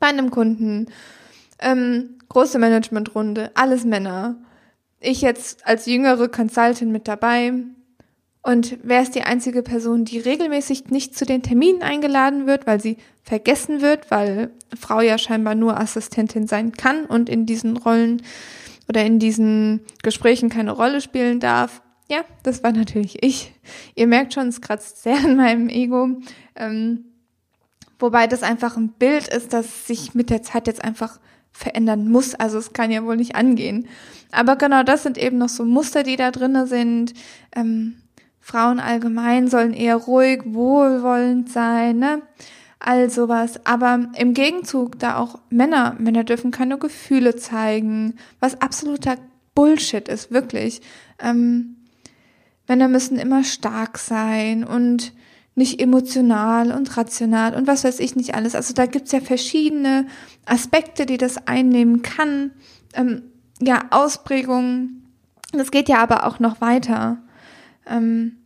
bei 0.00 0.08
einem 0.08 0.32
Kunden. 0.32 0.86
Ähm, 1.60 2.16
große 2.28 2.58
Managementrunde, 2.58 3.52
alles 3.54 3.84
Männer. 3.84 4.36
Ich 4.98 5.22
jetzt 5.22 5.64
als 5.64 5.86
jüngere 5.86 6.28
Consultant 6.28 6.90
mit 6.90 7.06
dabei, 7.06 7.52
und 8.48 8.78
wer 8.82 9.02
ist 9.02 9.14
die 9.14 9.24
einzige 9.24 9.62
Person, 9.62 10.06
die 10.06 10.18
regelmäßig 10.18 10.86
nicht 10.86 11.14
zu 11.14 11.26
den 11.26 11.42
Terminen 11.42 11.82
eingeladen 11.82 12.46
wird, 12.46 12.66
weil 12.66 12.80
sie 12.80 12.96
vergessen 13.22 13.82
wird, 13.82 14.10
weil 14.10 14.52
Frau 14.74 15.02
ja 15.02 15.18
scheinbar 15.18 15.54
nur 15.54 15.78
Assistentin 15.78 16.46
sein 16.46 16.72
kann 16.72 17.04
und 17.04 17.28
in 17.28 17.44
diesen 17.44 17.76
Rollen 17.76 18.22
oder 18.88 19.04
in 19.04 19.18
diesen 19.18 19.82
Gesprächen 20.02 20.48
keine 20.48 20.70
Rolle 20.70 21.02
spielen 21.02 21.40
darf? 21.40 21.82
Ja, 22.10 22.24
das 22.42 22.62
war 22.62 22.72
natürlich 22.72 23.22
ich. 23.22 23.52
Ihr 23.94 24.06
merkt 24.06 24.32
schon, 24.32 24.48
es 24.48 24.62
kratzt 24.62 25.02
sehr 25.02 25.18
an 25.18 25.36
meinem 25.36 25.68
Ego. 25.68 26.08
Ähm, 26.56 27.04
wobei 27.98 28.28
das 28.28 28.42
einfach 28.42 28.78
ein 28.78 28.94
Bild 28.98 29.28
ist, 29.28 29.52
das 29.52 29.86
sich 29.86 30.14
mit 30.14 30.30
der 30.30 30.42
Zeit 30.42 30.66
jetzt 30.68 30.82
einfach 30.82 31.20
verändern 31.52 32.10
muss. 32.10 32.34
Also 32.34 32.56
es 32.56 32.72
kann 32.72 32.90
ja 32.90 33.04
wohl 33.04 33.18
nicht 33.18 33.36
angehen. 33.36 33.88
Aber 34.32 34.56
genau 34.56 34.84
das 34.84 35.02
sind 35.02 35.18
eben 35.18 35.36
noch 35.36 35.50
so 35.50 35.66
Muster, 35.66 36.02
die 36.02 36.16
da 36.16 36.30
drinnen 36.30 36.66
sind. 36.66 37.12
Ähm, 37.54 37.96
Frauen 38.40 38.80
allgemein 38.80 39.48
sollen 39.48 39.74
eher 39.74 39.96
ruhig, 39.96 40.42
wohlwollend 40.44 41.50
sein, 41.50 41.98
ne? 41.98 42.22
All 42.78 43.10
sowas. 43.10 43.66
Aber 43.66 44.08
im 44.16 44.34
Gegenzug 44.34 44.98
da 44.98 45.18
auch 45.18 45.40
Männer, 45.50 45.96
Männer 45.98 46.24
dürfen 46.24 46.50
keine 46.50 46.78
Gefühle 46.78 47.36
zeigen, 47.36 48.14
was 48.40 48.60
absoluter 48.60 49.16
Bullshit 49.54 50.08
ist, 50.08 50.30
wirklich. 50.30 50.80
Ähm, 51.18 51.76
Männer 52.68 52.88
müssen 52.88 53.18
immer 53.18 53.42
stark 53.42 53.98
sein 53.98 54.62
und 54.62 55.12
nicht 55.54 55.80
emotional 55.80 56.70
und 56.70 56.96
rational 56.96 57.54
und 57.54 57.66
was 57.66 57.82
weiß 57.82 57.98
ich 57.98 58.14
nicht 58.14 58.34
alles. 58.34 58.54
Also 58.54 58.72
da 58.74 58.86
gibt's 58.86 59.10
ja 59.10 59.20
verschiedene 59.20 60.06
Aspekte, 60.46 61.04
die 61.04 61.16
das 61.16 61.48
einnehmen 61.48 62.02
kann. 62.02 62.52
Ähm, 62.94 63.22
ja, 63.60 63.86
Ausprägungen. 63.90 65.04
Das 65.52 65.72
geht 65.72 65.88
ja 65.88 65.98
aber 65.98 66.26
auch 66.26 66.38
noch 66.38 66.60
weiter 66.60 67.18
ähm, 67.88 68.36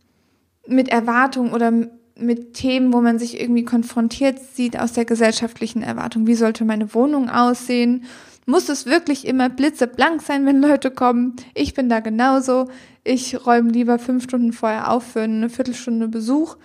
mit 0.67 0.89
Erwartungen 0.89 1.53
oder 1.53 1.71
mit 2.17 2.53
Themen, 2.53 2.93
wo 2.93 3.01
man 3.01 3.19
sich 3.19 3.39
irgendwie 3.39 3.65
konfrontiert 3.65 4.39
sieht 4.39 4.79
aus 4.79 4.93
der 4.93 5.05
gesellschaftlichen 5.05 5.81
Erwartung. 5.81 6.27
Wie 6.27 6.35
sollte 6.35 6.63
meine 6.65 6.93
Wohnung 6.93 7.29
aussehen? 7.29 8.05
Muss 8.45 8.69
es 8.69 8.85
wirklich 8.85 9.25
immer 9.25 9.49
blitzeblank 9.49 10.21
sein, 10.21 10.45
wenn 10.45 10.61
Leute 10.61 10.91
kommen? 10.91 11.35
Ich 11.53 11.73
bin 11.73 11.89
da 11.89 12.01
genauso. 12.01 12.69
Ich 13.03 13.45
räume 13.45 13.71
lieber 13.71 13.99
fünf 13.99 14.25
Stunden 14.25 14.53
vorher 14.53 14.91
auf 14.91 15.03
für 15.03 15.21
eine 15.21 15.49
Viertelstunde 15.49 16.07
Besuch, 16.07 16.57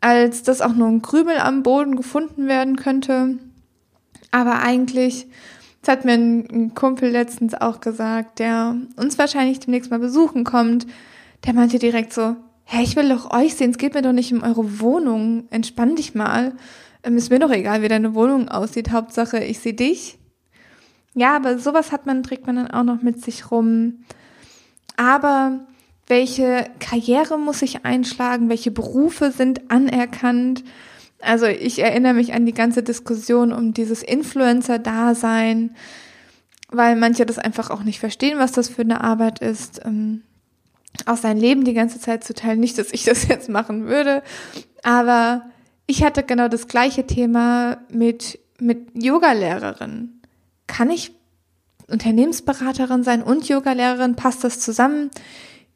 als 0.00 0.42
dass 0.42 0.60
auch 0.60 0.74
nur 0.74 0.88
ein 0.88 1.02
Krümel 1.02 1.38
am 1.38 1.62
Boden 1.62 1.96
gefunden 1.96 2.48
werden 2.48 2.76
könnte. 2.76 3.38
Aber 4.30 4.60
eigentlich, 4.60 5.26
das 5.82 5.92
hat 5.92 6.04
mir 6.04 6.14
ein 6.14 6.74
Kumpel 6.74 7.10
letztens 7.10 7.54
auch 7.54 7.80
gesagt, 7.80 8.38
der 8.40 8.76
uns 8.96 9.16
wahrscheinlich 9.16 9.60
demnächst 9.60 9.90
mal 9.90 10.00
besuchen 10.00 10.42
kommt, 10.44 10.86
der 11.44 11.54
meinte 11.54 11.78
direkt 11.78 12.12
so, 12.12 12.36
hä, 12.64 12.82
ich 12.82 12.96
will 12.96 13.08
doch 13.08 13.30
euch 13.32 13.54
sehen, 13.54 13.70
es 13.70 13.78
geht 13.78 13.94
mir 13.94 14.02
doch 14.02 14.12
nicht 14.12 14.32
um 14.32 14.42
eure 14.42 14.80
Wohnung, 14.80 15.44
entspann 15.50 15.96
dich 15.96 16.14
mal. 16.14 16.54
Ähm, 17.02 17.16
ist 17.16 17.30
mir 17.30 17.38
doch 17.38 17.50
egal, 17.50 17.82
wie 17.82 17.88
deine 17.88 18.14
Wohnung 18.14 18.48
aussieht, 18.48 18.92
Hauptsache 18.92 19.42
ich 19.42 19.58
sehe 19.58 19.74
dich. 19.74 20.18
Ja, 21.14 21.36
aber 21.36 21.58
sowas 21.58 21.92
hat 21.92 22.06
man, 22.06 22.22
trägt 22.22 22.46
man 22.46 22.56
dann 22.56 22.70
auch 22.70 22.84
noch 22.84 23.02
mit 23.02 23.22
sich 23.22 23.50
rum. 23.50 24.04
Aber 24.96 25.60
welche 26.06 26.66
Karriere 26.78 27.38
muss 27.38 27.62
ich 27.62 27.84
einschlagen? 27.84 28.48
Welche 28.48 28.70
Berufe 28.70 29.30
sind 29.30 29.70
anerkannt? 29.70 30.64
Also 31.20 31.46
ich 31.46 31.78
erinnere 31.78 32.14
mich 32.14 32.34
an 32.34 32.46
die 32.46 32.54
ganze 32.54 32.82
Diskussion 32.82 33.52
um 33.52 33.74
dieses 33.74 34.02
Influencer-Dasein, 34.02 35.76
weil 36.68 36.96
manche 36.96 37.26
das 37.26 37.38
einfach 37.38 37.70
auch 37.70 37.82
nicht 37.84 38.00
verstehen, 38.00 38.38
was 38.38 38.52
das 38.52 38.68
für 38.68 38.82
eine 38.82 39.02
Arbeit 39.02 39.40
ist. 39.40 39.80
Ähm, 39.84 40.22
auch 41.06 41.16
sein 41.16 41.36
Leben 41.36 41.64
die 41.64 41.74
ganze 41.74 42.00
Zeit 42.00 42.24
zu 42.24 42.34
teilen. 42.34 42.60
Nicht, 42.60 42.78
dass 42.78 42.92
ich 42.92 43.04
das 43.04 43.28
jetzt 43.28 43.48
machen 43.48 43.86
würde, 43.86 44.22
aber 44.82 45.50
ich 45.86 46.04
hatte 46.04 46.22
genau 46.22 46.48
das 46.48 46.68
gleiche 46.68 47.06
Thema 47.06 47.78
mit, 47.90 48.38
mit 48.58 48.88
Yogalehrerin. 48.94 50.20
Kann 50.66 50.90
ich 50.90 51.12
Unternehmensberaterin 51.88 53.02
sein 53.02 53.22
und 53.22 53.48
Yogalehrerin? 53.48 54.16
Passt 54.16 54.44
das 54.44 54.60
zusammen? 54.60 55.10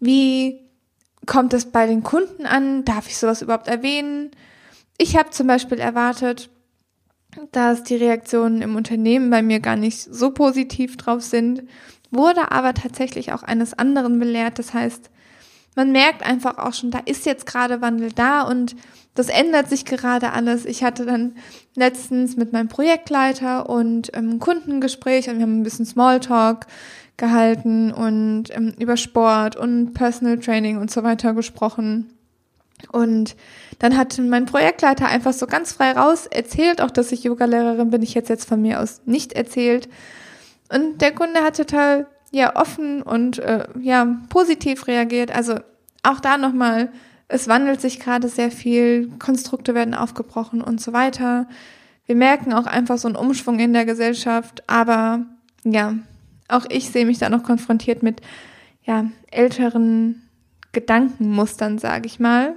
Wie 0.01 0.61
kommt 1.27 1.53
es 1.53 1.67
bei 1.67 1.87
den 1.87 2.03
Kunden 2.03 2.47
an? 2.47 2.85
Darf 2.85 3.09
ich 3.09 3.19
sowas 3.19 3.43
überhaupt 3.43 3.69
erwähnen? 3.69 4.31
Ich 4.99 5.17
habe 5.17 5.31
zum 5.31 5.47
Beispiel 5.47 5.79
erwartet, 5.79 6.49
dass 7.53 7.83
die 7.83 7.97
Reaktionen 7.97 8.63
im 8.63 8.77
Unternehmen 8.77 9.29
bei 9.29 9.43
mir 9.43 9.61
gar 9.61 9.77
nicht 9.77 9.99
so 9.99 10.31
positiv 10.31 10.97
drauf 10.97 11.23
sind 11.23 11.65
wurde 12.17 12.53
aber 12.53 12.75
tatsächlich 12.75 13.33
auch 13.33 13.43
eines 13.43 13.75
anderen 13.75 14.19
belehrt. 14.19 14.59
Das 14.59 14.75
heißt, 14.75 15.11
man 15.75 15.93
merkt 15.93 16.25
einfach 16.25 16.59
auch 16.59 16.73
schon, 16.73 16.91
da 16.91 17.01
ist 17.05 17.27
jetzt 17.27 17.47
gerade 17.47 17.83
Wandel 17.83 18.11
da 18.13 18.43
und 18.43 18.75
das 19.15 19.29
ändert 19.29 19.69
sich 19.69 19.85
gerade 19.85 20.33
alles. 20.33 20.65
Ich 20.65 20.83
hatte 20.83 21.07
dann 21.07 21.37
letztens 21.75 22.37
mit 22.37 22.53
meinem 22.53 22.69
Projektleiter 22.69 23.69
und 23.69 24.11
ähm, 24.15 24.39
Kundengespräch 24.39 25.29
und 25.29 25.37
wir 25.37 25.43
haben 25.43 25.61
ein 25.61 25.65
bisschen 25.65 25.87
Smalltalk 25.87 26.67
gehalten 27.17 27.93
und 27.93 28.45
ähm, 28.55 28.75
über 28.79 28.97
Sport 28.97 29.57
und 29.57 29.95
Personal 29.95 30.39
Training 30.39 30.79
und 30.79 30.91
so 30.91 31.03
weiter 31.03 31.33
gesprochen. 31.35 32.11
Und 32.93 33.37
dann 33.79 33.97
hat 33.97 34.19
mein 34.19 34.45
Projektleiter 34.45 35.07
einfach 35.07 35.33
so 35.33 35.47
ganz 35.47 35.73
frei 35.73 35.93
raus 35.93 36.27
erzählt, 36.27 36.81
auch 36.83 36.91
dass 36.91 37.13
ich 37.13 37.25
Yogalehrerin 37.25 37.91
bin, 37.91 38.03
ich 38.03 38.15
jetzt 38.15 38.29
jetzt 38.29 38.47
von 38.47 38.61
mir 38.61 38.81
aus 38.81 39.01
nicht 39.07 39.33
erzählt. 39.33 39.89
Und 40.73 41.01
der 41.01 41.13
Kunde 41.13 41.43
hat 41.43 41.57
total 41.57 42.07
ja 42.33 42.57
offen 42.57 43.03
und 43.03 43.39
äh, 43.39 43.67
ja 43.81 44.19
positiv 44.29 44.87
reagiert. 44.87 45.31
Also 45.31 45.57
auch 46.03 46.21
da 46.21 46.39
nochmal, 46.39 46.91
es 47.29 47.49
wandelt 47.49 47.81
sich 47.81 48.01
gerade 48.01 48.29
sehr 48.29 48.51
viel, 48.51 49.11
Konstrukte 49.19 49.75
werden 49.75 49.95
aufgebrochen 49.95 50.61
und 50.61 50.81
so 50.81 50.93
weiter. 50.93 51.49
Wir 52.07 52.15
merken 52.15 52.53
auch 52.53 52.67
einfach 52.67 52.99
so 52.99 53.09
einen 53.09 53.17
Umschwung 53.17 53.59
in 53.59 53.73
der 53.73 53.85
Gesellschaft, 53.85 54.63
aber 54.69 55.27
ja, 55.65 55.95
auch 56.49 56.65
ich 56.69 56.91
sehe 56.91 57.07
mich 57.07 57.19
da 57.19 57.29
noch 57.29 57.43
konfrontiert 57.43 58.03
mit 58.03 58.21
ja 58.85 59.07
älteren 59.31 60.23
Gedankenmustern, 60.73 61.79
sage 61.79 62.07
ich 62.07 62.21
mal. 62.21 62.55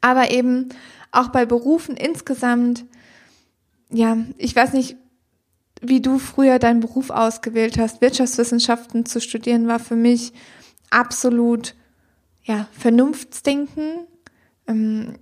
Aber 0.00 0.30
eben 0.30 0.70
auch 1.12 1.28
bei 1.28 1.46
Berufen 1.46 1.96
insgesamt, 1.96 2.84
ja, 3.90 4.16
ich 4.38 4.54
weiß 4.56 4.72
nicht, 4.72 4.96
wie 5.88 6.00
du 6.00 6.18
früher 6.18 6.58
deinen 6.58 6.80
Beruf 6.80 7.10
ausgewählt 7.10 7.78
hast. 7.78 8.00
Wirtschaftswissenschaften 8.00 9.06
zu 9.06 9.20
studieren 9.20 9.68
war 9.68 9.78
für 9.78 9.96
mich 9.96 10.32
absolut 10.90 11.74
ja, 12.44 12.68
Vernunftsdenken. 12.72 14.06
Ähm, 14.66 15.14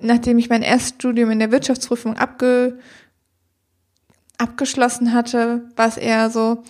nachdem 0.00 0.38
ich 0.38 0.48
mein 0.48 0.62
Erststudium 0.62 1.30
in 1.30 1.38
der 1.38 1.52
Wirtschaftsprüfung 1.52 2.16
abge 2.16 2.78
abgeschlossen 4.38 5.12
hatte, 5.12 5.68
war 5.76 5.86
es 5.86 5.98
eher 5.98 6.30
so, 6.30 6.62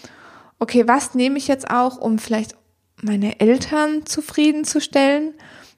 okay, 0.59 0.89
was 0.89 1.15
nehme 1.15 1.39
ich 1.39 1.47
jetzt 1.47 1.71
auch, 1.71 1.99
um 1.99 2.19
vielleicht 2.19 2.57
meine 3.01 3.39
Eltern 3.39 4.05
zufriedenzustellen? 4.07 5.35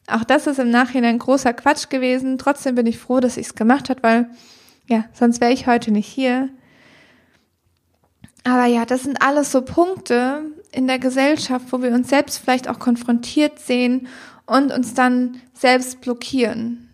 Auch 0.07 0.25
das 0.25 0.47
ist 0.47 0.59
im 0.59 0.71
Nachhinein 0.71 1.19
großer 1.19 1.53
Quatsch 1.53 1.91
gewesen. 1.91 2.39
Trotzdem 2.39 2.77
bin 2.77 2.87
ich 2.87 2.99
froh, 2.99 3.21
dass 3.21 3.37
ich 3.37 3.47
es 3.47 3.55
gemacht 3.55 3.91
habe, 3.91 4.03
weil 4.03 4.31
ja, 4.89 5.05
sonst 5.13 5.41
wäre 5.41 5.53
ich 5.53 5.67
heute 5.67 5.91
nicht 5.91 6.09
hier. 6.09 6.49
Aber 8.45 8.67
ja, 8.67 8.85
das 8.85 9.05
sind 9.05 9.23
alles 9.23 9.53
so 9.53 9.63
Punkte 9.63 10.43
in 10.73 10.87
der 10.87 10.99
Gesellschaft, 10.99 11.67
wo 11.71 11.83
wir 11.83 11.93
uns 11.93 12.09
selbst 12.09 12.39
vielleicht 12.39 12.69
auch 12.69 12.79
konfrontiert 12.79 13.59
sehen 13.59 14.09
und 14.47 14.73
uns 14.73 14.95
dann 14.95 15.41
selbst 15.55 16.01
blockieren. 16.01 16.89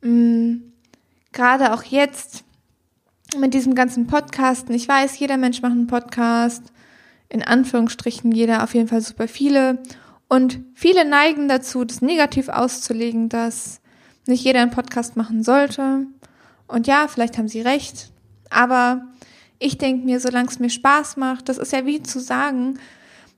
Mhm. 0.00 0.72
Gerade 1.32 1.74
auch 1.74 1.82
jetzt 1.82 2.44
mit 3.36 3.54
diesem 3.54 3.74
ganzen 3.74 4.06
Podcasten. 4.06 4.74
Ich 4.74 4.88
weiß, 4.88 5.18
jeder 5.18 5.36
Mensch 5.36 5.60
macht 5.62 5.72
einen 5.72 5.88
Podcast. 5.88 6.62
In 7.28 7.42
Anführungsstrichen 7.42 8.30
jeder, 8.30 8.62
auf 8.62 8.74
jeden 8.74 8.86
Fall 8.86 9.00
super 9.00 9.26
viele. 9.26 9.82
Und 10.28 10.60
viele 10.74 11.04
neigen 11.04 11.48
dazu, 11.48 11.84
das 11.84 12.00
negativ 12.00 12.48
auszulegen, 12.48 13.28
dass 13.28 13.80
nicht 14.26 14.44
jeder 14.44 14.60
einen 14.60 14.70
Podcast 14.70 15.16
machen 15.16 15.42
sollte. 15.42 16.06
Und 16.68 16.86
ja, 16.86 17.08
vielleicht 17.08 17.36
haben 17.36 17.48
sie 17.48 17.60
recht. 17.60 18.10
Aber 18.50 19.02
ich 19.58 19.78
denke 19.78 20.04
mir, 20.04 20.20
solange 20.20 20.48
es 20.48 20.58
mir 20.58 20.70
Spaß 20.70 21.16
macht, 21.16 21.48
das 21.48 21.58
ist 21.58 21.72
ja 21.72 21.86
wie 21.86 22.02
zu 22.02 22.20
sagen, 22.20 22.78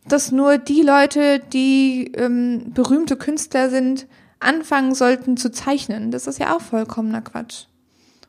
dass 0.08 0.32
nur 0.32 0.58
die 0.58 0.82
Leute, 0.82 1.40
die 1.52 2.12
ähm, 2.14 2.72
berühmte 2.72 3.16
Künstler 3.16 3.70
sind, 3.70 4.06
anfangen 4.38 4.94
sollten 4.94 5.36
zu 5.36 5.50
zeichnen. 5.50 6.10
Das 6.10 6.26
ist 6.26 6.38
ja 6.38 6.54
auch 6.54 6.60
vollkommener 6.60 7.22
Quatsch. 7.22 7.64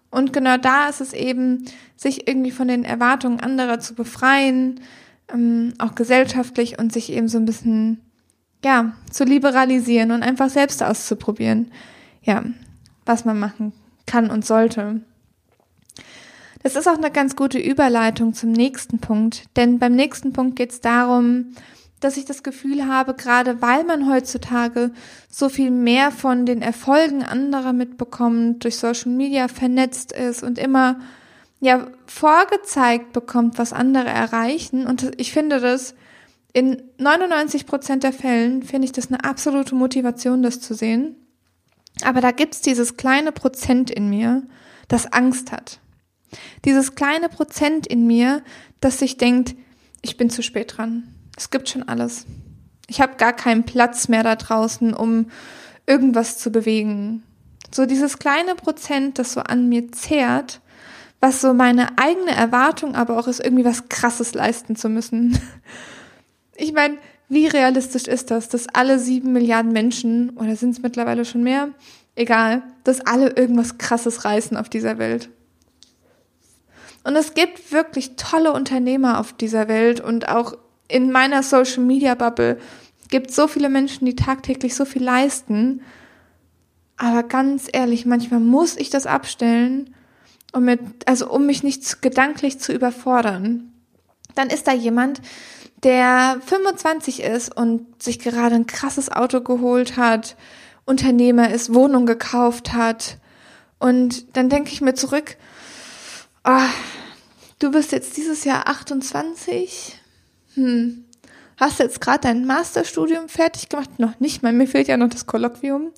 Und 0.10 0.34
genau 0.34 0.58
da 0.58 0.88
ist 0.88 1.02
es 1.02 1.14
eben, 1.14 1.66
sich 1.96 2.28
irgendwie 2.28 2.52
von 2.52 2.68
den 2.68 2.84
Erwartungen 2.84 3.40
anderer 3.40 3.80
zu 3.80 3.94
befreien, 3.94 4.80
ähm, 5.32 5.74
auch 5.80 5.96
gesellschaftlich 5.96 6.80
und 6.80 6.94
sich 6.94 7.12
eben 7.12 7.28
so 7.28 7.38
ein 7.38 7.46
bisschen, 7.46 8.02
ja, 8.64 8.94
zu 9.12 9.26
liberalisieren 9.26 10.12
und 10.12 10.24
einfach 10.24 10.50
selbst 10.50 10.82
auszuprobieren, 10.82 11.72
ja, 12.22 12.44
was 13.06 13.26
man 13.26 13.40
machen 13.40 13.74
kann 14.06 14.30
und 14.30 14.46
sollte. 14.46 15.02
Das 16.68 16.76
ist 16.76 16.90
auch 16.90 16.98
eine 16.98 17.12
ganz 17.12 17.38
gute 17.38 17.60
Überleitung 17.60 18.34
zum 18.34 18.52
nächsten 18.52 19.00
Punkt, 19.00 19.46
denn 19.56 19.80
beim 19.80 19.96
nächsten 19.96 20.34
Punkt 20.34 20.58
geht 20.58 20.74
es 20.74 20.82
darum, 20.82 21.54
dass 22.02 22.18
ich 22.18 22.26
das 22.26 22.44
Gefühl 22.44 22.88
habe, 22.88 23.14
gerade 23.14 23.62
weil 23.62 23.86
man 23.86 24.12
heutzutage 24.12 24.92
so 25.30 25.48
viel 25.48 25.72
mehr 25.72 26.12
von 26.12 26.46
den 26.46 26.62
Erfolgen 26.62 27.24
anderer 27.24 27.72
mitbekommt, 27.72 28.66
durch 28.66 28.76
Social 28.76 29.14
Media 29.14 29.48
vernetzt 29.48 30.12
ist 30.12 30.44
und 30.44 30.60
immer 30.60 31.00
ja 31.62 31.88
vorgezeigt 32.06 33.14
bekommt, 33.14 33.58
was 33.58 33.72
andere 33.72 34.10
erreichen. 34.10 34.88
Und 34.88 35.14
ich 35.16 35.32
finde 35.32 35.62
das 35.62 35.96
in 36.52 36.84
99 36.98 37.66
Prozent 37.66 38.04
der 38.04 38.12
Fällen 38.12 38.62
finde 38.62 38.84
ich 38.84 38.92
das 38.92 39.08
eine 39.08 39.24
absolute 39.24 39.74
Motivation, 39.74 40.44
das 40.44 40.60
zu 40.60 40.74
sehen. 40.74 41.16
Aber 42.04 42.20
da 42.20 42.32
gibt's 42.32 42.60
dieses 42.60 42.98
kleine 42.98 43.32
Prozent 43.32 43.90
in 43.90 44.10
mir, 44.10 44.44
das 44.90 45.14
Angst 45.14 45.54
hat. 45.54 45.80
Dieses 46.66 46.96
kleine 46.96 47.30
Prozent 47.30 47.88
in 47.88 48.08
mir, 48.08 48.44
das 48.80 49.00
sich 49.00 49.18
denkt, 49.18 49.56
ich 50.02 50.18
bin 50.18 50.30
zu 50.30 50.42
spät 50.42 50.78
dran 50.78 51.14
es 51.38 51.52
gibt 51.52 51.70
schon 51.70 51.84
alles. 51.84 52.26
Ich 52.88 53.00
habe 53.00 53.16
gar 53.16 53.32
keinen 53.32 53.64
Platz 53.64 54.10
mehr 54.10 54.24
da 54.24 54.36
draußen, 54.36 54.94
um 54.94 55.28
irgendwas 55.86 56.38
zu 56.38 56.52
bewegen. 56.52 57.24
So 57.72 57.86
dieses 57.86 58.18
kleine 58.18 58.56
Prozent, 58.56 59.20
das 59.20 59.34
so 59.34 59.42
an 59.42 59.70
mir 59.70 59.92
zehrt, 59.92 60.62
was 61.20 61.42
so 61.42 61.54
meine 61.54 61.98
eigene 61.98 62.32
Erwartung 62.32 62.96
aber 62.96 63.18
auch 63.18 63.28
ist, 63.28 63.40
irgendwie 63.40 63.66
was 63.66 63.88
Krasses 63.88 64.34
leisten 64.34 64.76
zu 64.76 64.90
müssen. 64.90 65.40
Ich 66.60 66.74
meine, 66.74 66.98
wie 67.30 67.46
realistisch 67.46 68.08
ist 68.08 68.32
das, 68.32 68.50
dass 68.50 68.68
alle 68.70 68.98
sieben 68.98 69.32
Milliarden 69.32 69.74
Menschen, 69.74 70.32
oder 70.32 70.56
sind 70.56 70.72
es 70.72 70.82
mittlerweile 70.82 71.24
schon 71.24 71.44
mehr, 71.44 71.70
egal, 72.16 72.64
dass 72.84 73.00
alle 73.02 73.30
irgendwas 73.30 73.78
Krasses 73.78 74.26
reißen 74.26 74.58
auf 74.58 74.68
dieser 74.68 74.98
Welt? 74.98 75.30
Und 77.08 77.16
es 77.16 77.34
gibt 77.34 77.72
wirklich 77.72 78.18
tolle 78.18 78.52
Unternehmer 78.52 79.22
auf 79.22 79.32
dieser 79.32 79.70
Welt 79.70 80.02
und 80.02 80.28
auch 80.28 80.58
in 80.90 81.10
meiner 81.10 81.42
Social 81.42 81.82
Media 81.82 82.16
Bubble 82.16 82.60
gibt 83.08 83.32
so 83.32 83.48
viele 83.48 83.70
Menschen, 83.70 84.06
die 84.06 84.18
tagtäglich 84.18 84.76
so 84.76 84.84
viel 84.84 85.06
leisten. 85.06 85.84
Aber 86.98 87.24
ganz 87.24 87.70
ehrlich, 87.72 88.06
manchmal 88.06 88.42
muss 88.42 88.76
ich 88.76 88.90
das 88.90 89.06
abstellen, 89.06 89.96
um 90.52 90.66
mit, 90.66 90.82
also 91.06 91.32
um 91.32 91.46
mich 91.46 91.64
nicht 91.64 92.02
gedanklich 92.02 92.60
zu 92.60 92.74
überfordern. 92.74 93.72
Dann 94.36 94.50
ist 94.50 94.68
da 94.68 94.74
jemand, 94.74 95.22
der 95.84 96.42
25 96.46 97.22
ist 97.22 97.56
und 97.56 98.04
sich 98.04 98.20
gerade 98.20 98.56
ein 98.56 98.68
krasses 98.68 99.10
Auto 99.10 99.40
geholt 99.40 99.96
hat, 99.96 100.36
Unternehmer 100.84 101.52
ist, 101.52 101.74
Wohnung 101.74 102.06
gekauft 102.06 102.74
hat. 102.74 103.18
Und 103.80 104.36
dann 104.36 104.50
denke 104.50 104.74
ich 104.74 104.82
mir 104.82 104.94
zurück, 104.94 105.38
oh, 106.44 106.60
du 107.60 107.72
bist 107.72 107.92
jetzt 107.92 108.18
dieses 108.18 108.44
Jahr 108.44 108.68
28, 108.68 110.00
hm, 110.56 111.06
hast 111.58 111.80
jetzt 111.80 112.02
gerade 112.02 112.22
dein 112.22 112.46
Masterstudium 112.46 113.30
fertig 113.30 113.70
gemacht? 113.70 114.00
Noch 114.00 114.20
nicht 114.20 114.44
mal, 114.44 114.54
mir 114.54 114.68
fehlt 114.68 114.88
ja 114.88 114.98
noch 114.98 115.10
das 115.10 115.26
Kolloquium. 115.26 115.92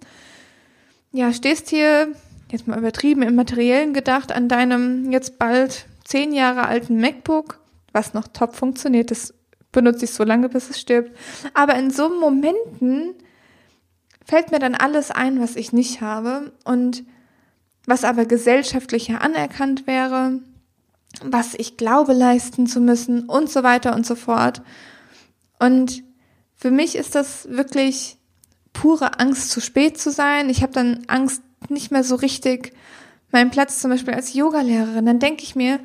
Ja, 1.11 1.33
stehst 1.33 1.69
hier, 1.69 2.13
jetzt 2.51 2.67
mal 2.67 2.77
übertrieben, 2.77 3.23
im 3.23 3.35
Materiellen 3.35 3.93
gedacht, 3.93 4.31
an 4.31 4.47
deinem 4.47 5.11
jetzt 5.11 5.39
bald 5.39 5.85
zehn 6.05 6.33
Jahre 6.33 6.67
alten 6.67 6.99
MacBook, 6.99 7.59
was 7.91 8.13
noch 8.13 8.27
top 8.27 8.55
funktioniert, 8.55 9.11
das 9.11 9.33
benutze 9.71 10.05
ich 10.05 10.11
so 10.11 10.23
lange, 10.23 10.49
bis 10.49 10.69
es 10.69 10.79
stirbt. 10.79 11.15
Aber 11.53 11.75
in 11.75 11.91
so 11.91 12.09
Momenten 12.09 13.13
fällt 14.25 14.51
mir 14.51 14.59
dann 14.59 14.75
alles 14.75 15.11
ein, 15.11 15.41
was 15.41 15.55
ich 15.55 15.73
nicht 15.73 16.01
habe 16.01 16.53
und 16.63 17.03
was 17.85 18.03
aber 18.03 18.25
gesellschaftlicher 18.25 19.21
anerkannt 19.21 19.87
wäre 19.87 20.39
was 21.23 21.53
ich 21.55 21.77
glaube 21.77 22.13
leisten 22.13 22.67
zu 22.67 22.79
müssen 22.79 23.23
und 23.23 23.49
so 23.49 23.63
weiter 23.63 23.95
und 23.95 24.05
so 24.05 24.15
fort. 24.15 24.61
Und 25.59 26.03
für 26.55 26.71
mich 26.71 26.95
ist 26.95 27.15
das 27.15 27.47
wirklich 27.49 28.17
pure 28.73 29.19
Angst, 29.19 29.51
zu 29.51 29.61
spät 29.61 29.99
zu 29.99 30.11
sein. 30.11 30.49
Ich 30.49 30.61
habe 30.61 30.73
dann 30.73 31.03
Angst, 31.07 31.41
nicht 31.67 31.91
mehr 31.91 32.03
so 32.03 32.15
richtig 32.15 32.73
meinen 33.31 33.51
Platz 33.51 33.79
zum 33.79 33.91
Beispiel 33.91 34.13
als 34.13 34.33
Yogalehrerin. 34.33 35.05
Dann 35.05 35.19
denke 35.19 35.43
ich 35.43 35.55
mir, 35.55 35.79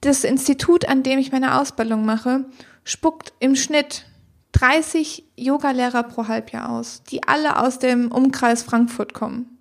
das 0.00 0.24
Institut, 0.24 0.86
an 0.88 1.02
dem 1.02 1.18
ich 1.18 1.32
meine 1.32 1.58
Ausbildung 1.58 2.04
mache, 2.04 2.44
spuckt 2.82 3.32
im 3.38 3.56
Schnitt 3.56 4.06
30 4.52 5.24
Yogalehrer 5.36 6.02
pro 6.02 6.28
Halbjahr 6.28 6.70
aus, 6.70 7.02
die 7.04 7.22
alle 7.22 7.58
aus 7.58 7.78
dem 7.78 8.12
Umkreis 8.12 8.62
Frankfurt 8.62 9.14
kommen. 9.14 9.58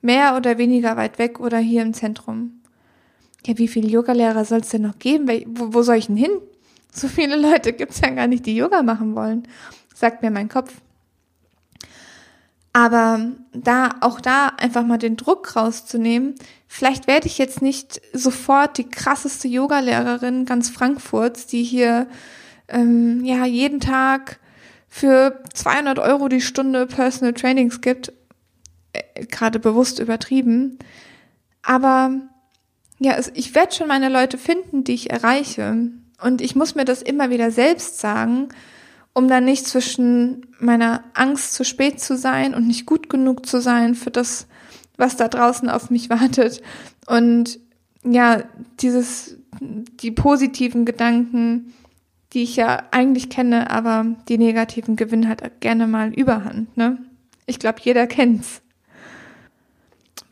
Mehr 0.00 0.36
oder 0.36 0.58
weniger 0.58 0.96
weit 0.96 1.18
weg 1.18 1.38
oder 1.40 1.58
hier 1.58 1.82
im 1.82 1.94
Zentrum 1.94 2.61
ja, 3.46 3.58
wie 3.58 3.68
viele 3.68 3.88
Yogalehrer 3.88 4.44
soll 4.44 4.60
es 4.60 4.68
denn 4.68 4.82
noch 4.82 4.98
geben? 4.98 5.28
Wo, 5.46 5.74
wo 5.74 5.82
soll 5.82 5.96
ich 5.96 6.06
denn 6.06 6.16
hin? 6.16 6.32
So 6.92 7.08
viele 7.08 7.36
Leute 7.36 7.72
gibt 7.72 7.92
es 7.92 8.00
ja 8.00 8.10
gar 8.10 8.26
nicht, 8.26 8.46
die 8.46 8.56
Yoga 8.56 8.82
machen 8.82 9.14
wollen, 9.14 9.48
sagt 9.94 10.22
mir 10.22 10.30
mein 10.30 10.48
Kopf. 10.48 10.72
Aber 12.74 13.32
da, 13.52 13.96
auch 14.00 14.20
da 14.20 14.48
einfach 14.58 14.84
mal 14.84 14.98
den 14.98 15.16
Druck 15.16 15.56
rauszunehmen, 15.56 16.34
vielleicht 16.66 17.06
werde 17.06 17.26
ich 17.26 17.36
jetzt 17.36 17.60
nicht 17.60 18.00
sofort 18.14 18.78
die 18.78 18.88
krasseste 18.88 19.46
Yogalehrerin 19.48 20.46
ganz 20.46 20.70
Frankfurts, 20.70 21.46
die 21.46 21.64
hier, 21.64 22.06
ähm, 22.68 23.24
ja, 23.24 23.44
jeden 23.44 23.80
Tag 23.80 24.38
für 24.88 25.42
200 25.52 25.98
Euro 25.98 26.28
die 26.28 26.40
Stunde 26.40 26.86
Personal 26.86 27.34
Trainings 27.34 27.82
gibt, 27.82 28.12
äh, 28.94 29.26
gerade 29.26 29.58
bewusst 29.58 29.98
übertrieben. 29.98 30.78
Aber 31.62 32.10
ja, 33.04 33.16
ich 33.34 33.54
werde 33.54 33.74
schon 33.74 33.88
meine 33.88 34.08
Leute 34.08 34.38
finden, 34.38 34.84
die 34.84 34.94
ich 34.94 35.10
erreiche. 35.10 35.90
Und 36.22 36.40
ich 36.40 36.54
muss 36.54 36.74
mir 36.74 36.84
das 36.84 37.02
immer 37.02 37.30
wieder 37.30 37.50
selbst 37.50 37.98
sagen, 37.98 38.48
um 39.12 39.28
dann 39.28 39.44
nicht 39.44 39.66
zwischen 39.66 40.46
meiner 40.58 41.04
Angst, 41.14 41.54
zu 41.54 41.64
spät 41.64 42.00
zu 42.00 42.16
sein 42.16 42.54
und 42.54 42.66
nicht 42.66 42.86
gut 42.86 43.08
genug 43.10 43.46
zu 43.46 43.60
sein 43.60 43.94
für 43.94 44.10
das, 44.10 44.46
was 44.96 45.16
da 45.16 45.28
draußen 45.28 45.68
auf 45.68 45.90
mich 45.90 46.10
wartet. 46.10 46.62
Und 47.06 47.58
ja, 48.04 48.42
dieses, 48.80 49.36
die 49.60 50.10
positiven 50.10 50.84
Gedanken, 50.84 51.74
die 52.32 52.42
ich 52.42 52.56
ja 52.56 52.84
eigentlich 52.90 53.28
kenne, 53.28 53.70
aber 53.70 54.06
die 54.28 54.38
negativen 54.38 54.96
gewinnen 54.96 55.28
halt 55.28 55.60
gerne 55.60 55.86
mal 55.86 56.12
Überhand, 56.14 56.76
ne? 56.76 56.98
Ich 57.46 57.58
glaube, 57.58 57.80
jeder 57.82 58.06
kennt's. 58.08 58.62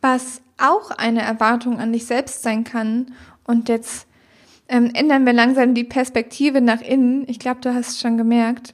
Was 0.01 0.41
auch 0.61 0.91
eine 0.91 1.21
Erwartung 1.21 1.79
an 1.79 1.93
dich 1.93 2.05
selbst 2.05 2.43
sein 2.43 2.63
kann. 2.63 3.13
Und 3.45 3.69
jetzt 3.69 4.07
ähm, 4.67 4.91
ändern 4.93 5.25
wir 5.25 5.33
langsam 5.33 5.73
die 5.73 5.83
Perspektive 5.83 6.61
nach 6.61 6.81
innen. 6.81 7.27
Ich 7.27 7.39
glaube, 7.39 7.61
du 7.61 7.73
hast 7.73 7.89
es 7.89 7.99
schon 7.99 8.17
gemerkt. 8.17 8.73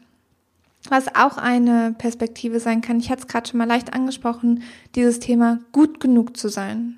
Was 0.89 1.15
auch 1.15 1.37
eine 1.37 1.95
Perspektive 1.97 2.59
sein 2.59 2.81
kann, 2.81 2.99
ich 2.99 3.09
hatte 3.09 3.23
es 3.23 3.27
gerade 3.27 3.49
schon 3.49 3.57
mal 3.57 3.67
leicht 3.67 3.93
angesprochen, 3.93 4.63
dieses 4.95 5.19
Thema 5.19 5.59
gut 5.73 5.99
genug 5.99 6.37
zu 6.37 6.47
sein. 6.47 6.95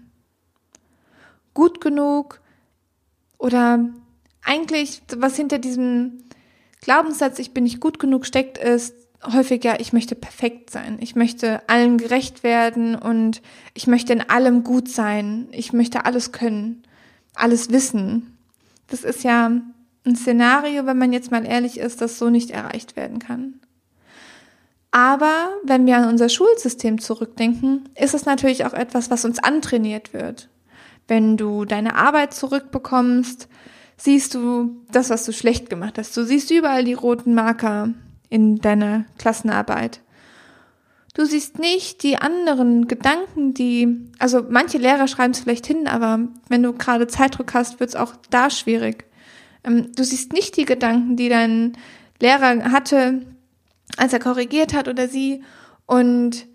Gut 1.55 1.81
genug 1.81 2.41
oder 3.39 3.89
eigentlich, 4.43 5.01
was 5.15 5.35
hinter 5.35 5.57
diesem 5.57 6.23
Glaubenssatz, 6.81 7.39
ich 7.39 7.53
bin 7.53 7.63
nicht 7.63 7.79
gut 7.79 7.99
genug 7.99 8.25
steckt, 8.25 8.57
ist, 8.57 8.93
häufig 9.23 9.63
ja, 9.63 9.79
ich 9.79 9.93
möchte 9.93 10.15
perfekt 10.15 10.69
sein. 10.69 10.97
Ich 11.01 11.15
möchte 11.15 11.67
allen 11.67 11.97
gerecht 11.97 12.43
werden 12.43 12.95
und 12.95 13.41
ich 13.73 13.87
möchte 13.87 14.13
in 14.13 14.29
allem 14.29 14.63
gut 14.63 14.89
sein. 14.89 15.47
Ich 15.51 15.73
möchte 15.73 16.05
alles 16.05 16.31
können, 16.31 16.83
alles 17.35 17.71
wissen. 17.71 18.37
Das 18.87 19.03
ist 19.03 19.23
ja 19.23 19.51
ein 20.05 20.15
Szenario, 20.15 20.85
wenn 20.85 20.97
man 20.97 21.13
jetzt 21.13 21.31
mal 21.31 21.45
ehrlich 21.45 21.79
ist, 21.79 22.01
das 22.01 22.17
so 22.17 22.29
nicht 22.29 22.51
erreicht 22.51 22.95
werden 22.95 23.19
kann. 23.19 23.59
Aber 24.91 25.49
wenn 25.63 25.85
wir 25.85 25.97
an 25.97 26.09
unser 26.09 26.29
Schulsystem 26.29 26.99
zurückdenken, 26.99 27.89
ist 27.95 28.15
es 28.15 28.25
natürlich 28.25 28.65
auch 28.65 28.73
etwas, 28.73 29.11
was 29.11 29.23
uns 29.23 29.37
antrainiert 29.37 30.13
wird. 30.13 30.49
Wenn 31.07 31.37
du 31.37 31.65
deine 31.65 31.95
Arbeit 31.95 32.33
zurückbekommst, 32.33 33.47
siehst 33.97 34.33
du 34.33 34.83
das, 34.91 35.09
was 35.09 35.25
du 35.25 35.33
schlecht 35.33 35.69
gemacht 35.69 35.97
hast. 35.97 36.15
Du 36.15 36.23
siehst 36.23 36.49
überall 36.49 36.83
die 36.83 36.93
roten 36.93 37.35
Marker, 37.35 37.93
in 38.29 38.57
deiner 38.57 39.05
Klassenarbeit. 39.17 40.01
Du 41.13 41.25
siehst 41.25 41.59
nicht 41.59 42.03
die 42.03 42.17
anderen 42.17 42.87
Gedanken, 42.87 43.53
die, 43.53 44.09
also 44.19 44.45
manche 44.47 44.77
Lehrer 44.77 45.07
schreiben 45.07 45.31
es 45.31 45.39
vielleicht 45.39 45.65
hin, 45.65 45.87
aber 45.87 46.19
wenn 46.47 46.63
du 46.63 46.73
gerade 46.73 47.07
Zeitdruck 47.07 47.53
hast, 47.53 47.79
wird 47.79 47.89
es 47.89 47.95
auch 47.95 48.13
da 48.29 48.49
schwierig. 48.49 49.05
Ähm, 49.63 49.91
du 49.95 50.03
siehst 50.03 50.33
nicht 50.33 50.55
die 50.55 50.65
Gedanken, 50.65 51.15
die 51.15 51.29
dein 51.29 51.77
Lehrer 52.21 52.71
hatte, 52.71 53.25
als 53.97 54.13
er 54.13 54.19
korrigiert 54.19 54.73
hat 54.73 54.87
oder 54.87 55.07
sie. 55.07 55.43
Und 55.85 56.47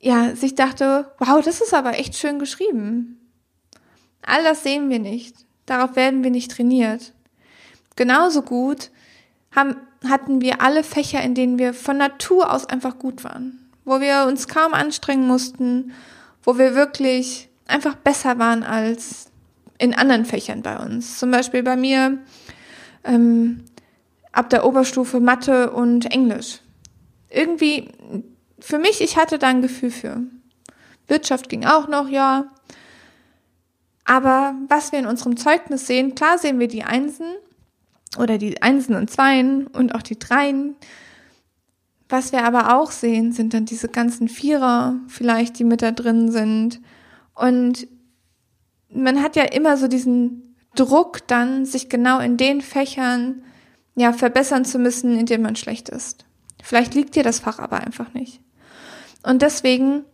ja, 0.00 0.34
sich 0.34 0.54
dachte, 0.54 1.12
wow, 1.18 1.42
das 1.44 1.60
ist 1.60 1.74
aber 1.74 1.98
echt 1.98 2.16
schön 2.16 2.38
geschrieben. 2.38 3.20
All 4.22 4.42
das 4.42 4.62
sehen 4.62 4.88
wir 4.88 4.98
nicht. 4.98 5.36
Darauf 5.66 5.96
werden 5.96 6.24
wir 6.24 6.30
nicht 6.30 6.50
trainiert. 6.50 7.12
Genauso 7.96 8.42
gut 8.42 8.90
haben, 9.54 9.76
hatten 10.10 10.40
wir 10.40 10.60
alle 10.60 10.82
Fächer, 10.82 11.22
in 11.22 11.34
denen 11.34 11.58
wir 11.58 11.74
von 11.74 11.96
Natur 11.96 12.52
aus 12.52 12.66
einfach 12.66 12.98
gut 12.98 13.24
waren. 13.24 13.70
Wo 13.84 14.00
wir 14.00 14.26
uns 14.26 14.48
kaum 14.48 14.74
anstrengen 14.74 15.26
mussten, 15.26 15.92
wo 16.42 16.58
wir 16.58 16.74
wirklich 16.74 17.48
einfach 17.66 17.94
besser 17.94 18.38
waren 18.38 18.62
als 18.62 19.26
in 19.78 19.94
anderen 19.94 20.24
Fächern 20.24 20.62
bei 20.62 20.78
uns. 20.78 21.18
Zum 21.18 21.30
Beispiel 21.30 21.62
bei 21.62 21.76
mir 21.76 22.18
ähm, 23.04 23.64
ab 24.32 24.50
der 24.50 24.64
Oberstufe 24.64 25.20
Mathe 25.20 25.70
und 25.70 26.10
Englisch. 26.12 26.60
Irgendwie, 27.28 27.88
für 28.58 28.78
mich, 28.78 29.00
ich 29.00 29.16
hatte 29.16 29.38
da 29.38 29.48
ein 29.48 29.62
Gefühl 29.62 29.90
für. 29.90 30.22
Wirtschaft 31.08 31.48
ging 31.48 31.64
auch 31.64 31.88
noch, 31.88 32.08
ja. 32.08 32.46
Aber 34.04 34.54
was 34.68 34.92
wir 34.92 34.98
in 34.98 35.06
unserem 35.06 35.36
Zeugnis 35.36 35.86
sehen, 35.86 36.14
klar 36.14 36.38
sehen 36.38 36.58
wir 36.58 36.68
die 36.68 36.84
Einsen 36.84 37.26
oder 38.18 38.38
die 38.38 38.62
Einsen 38.62 38.94
und 38.94 39.10
Zweien 39.10 39.66
und 39.66 39.94
auch 39.94 40.02
die 40.02 40.18
Dreien. 40.18 40.76
Was 42.08 42.32
wir 42.32 42.44
aber 42.44 42.76
auch 42.76 42.90
sehen, 42.90 43.32
sind 43.32 43.54
dann 43.54 43.64
diese 43.64 43.88
ganzen 43.88 44.28
Vierer 44.28 44.96
vielleicht, 45.08 45.58
die 45.58 45.64
mit 45.64 45.82
da 45.82 45.90
drin 45.90 46.30
sind. 46.30 46.80
Und 47.34 47.86
man 48.90 49.22
hat 49.22 49.36
ja 49.36 49.44
immer 49.44 49.76
so 49.76 49.88
diesen 49.88 50.56
Druck 50.74 51.26
dann, 51.26 51.64
sich 51.64 51.88
genau 51.88 52.20
in 52.20 52.36
den 52.36 52.60
Fächern 52.60 53.42
ja 53.94 54.12
verbessern 54.12 54.64
zu 54.64 54.78
müssen, 54.78 55.18
in 55.18 55.26
denen 55.26 55.42
man 55.42 55.56
schlecht 55.56 55.88
ist. 55.88 56.24
Vielleicht 56.62 56.94
liegt 56.94 57.14
dir 57.14 57.22
das 57.22 57.40
Fach 57.40 57.58
aber 57.58 57.80
einfach 57.80 58.12
nicht. 58.14 58.40
Und 59.22 59.42
deswegen, 59.42 60.04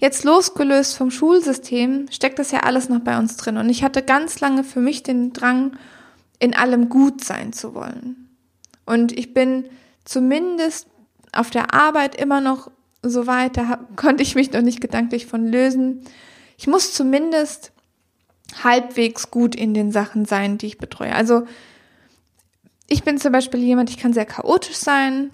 jetzt 0.00 0.24
losgelöst 0.24 0.96
vom 0.96 1.10
Schulsystem, 1.10 2.06
steckt 2.10 2.38
das 2.38 2.50
ja 2.50 2.60
alles 2.60 2.88
noch 2.88 3.00
bei 3.00 3.18
uns 3.18 3.36
drin. 3.36 3.56
Und 3.56 3.68
ich 3.68 3.84
hatte 3.84 4.02
ganz 4.02 4.40
lange 4.40 4.64
für 4.64 4.80
mich 4.80 5.02
den 5.02 5.32
Drang, 5.32 5.76
in 6.38 6.54
allem 6.54 6.88
gut 6.88 7.24
sein 7.24 7.52
zu 7.52 7.74
wollen. 7.74 8.28
Und 8.86 9.12
ich 9.16 9.34
bin 9.34 9.64
zumindest 10.04 10.86
auf 11.32 11.50
der 11.50 11.74
Arbeit 11.74 12.14
immer 12.14 12.40
noch 12.40 12.70
so 13.02 13.26
weit, 13.26 13.56
da 13.56 13.78
konnte 13.96 14.22
ich 14.22 14.34
mich 14.34 14.52
noch 14.52 14.62
nicht 14.62 14.80
gedanklich 14.80 15.26
von 15.26 15.46
lösen. 15.46 16.02
Ich 16.56 16.66
muss 16.66 16.92
zumindest 16.92 17.72
halbwegs 18.62 19.30
gut 19.30 19.54
in 19.54 19.74
den 19.74 19.92
Sachen 19.92 20.24
sein, 20.24 20.58
die 20.58 20.66
ich 20.66 20.78
betreue. 20.78 21.14
Also 21.14 21.46
ich 22.88 23.04
bin 23.04 23.18
zum 23.18 23.32
Beispiel 23.32 23.60
jemand, 23.60 23.90
ich 23.90 23.98
kann 23.98 24.14
sehr 24.14 24.24
chaotisch 24.24 24.76
sein, 24.76 25.30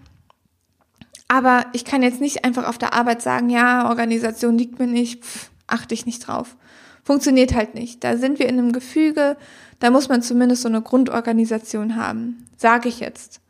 aber 1.29 1.67
ich 1.73 1.85
kann 1.85 2.03
jetzt 2.03 2.21
nicht 2.21 2.45
einfach 2.45 2.67
auf 2.69 2.79
der 2.79 2.93
Arbeit 2.93 3.23
sagen, 3.23 3.49
ja, 3.49 3.89
Organisation 3.89 4.59
liegt 4.59 4.79
mir 4.79 4.89
nicht, 4.89 5.25
pff, 5.25 5.51
achte 5.67 5.95
ich 5.95 6.07
nicht 6.07 6.27
drauf. 6.27 6.57
Funktioniert 7.05 7.55
halt 7.55 7.75
nicht. 7.75 8.03
Da 8.03 8.17
sind 8.17 8.39
wir 8.39 8.49
in 8.49 8.59
einem 8.59 8.73
Gefüge, 8.73 9.37
da 9.85 9.91
muss 9.91 10.09
man 10.09 10.23
zumindest 10.23 10.63
so 10.63 10.69
eine 10.69 10.81
Grundorganisation 10.81 11.97
haben, 11.97 12.47
sage 12.57 12.89
ich 12.89 13.01
jetzt. 13.01 13.43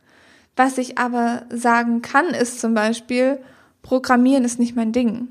Was 0.57 0.77
ich 0.77 0.97
aber 0.97 1.43
sagen 1.49 2.01
kann, 2.01 2.25
ist 2.27 2.59
zum 2.59 2.73
Beispiel, 2.73 3.39
Programmieren 3.81 4.43
ist 4.43 4.59
nicht 4.59 4.75
mein 4.75 4.91
Ding. 4.91 5.29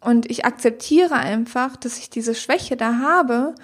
Und 0.00 0.30
ich 0.30 0.46
akzeptiere 0.46 1.16
einfach, 1.16 1.76
dass 1.76 1.98
ich 1.98 2.08
diese 2.08 2.34
Schwäche 2.34 2.78
da 2.78 3.00
habe 3.00 3.54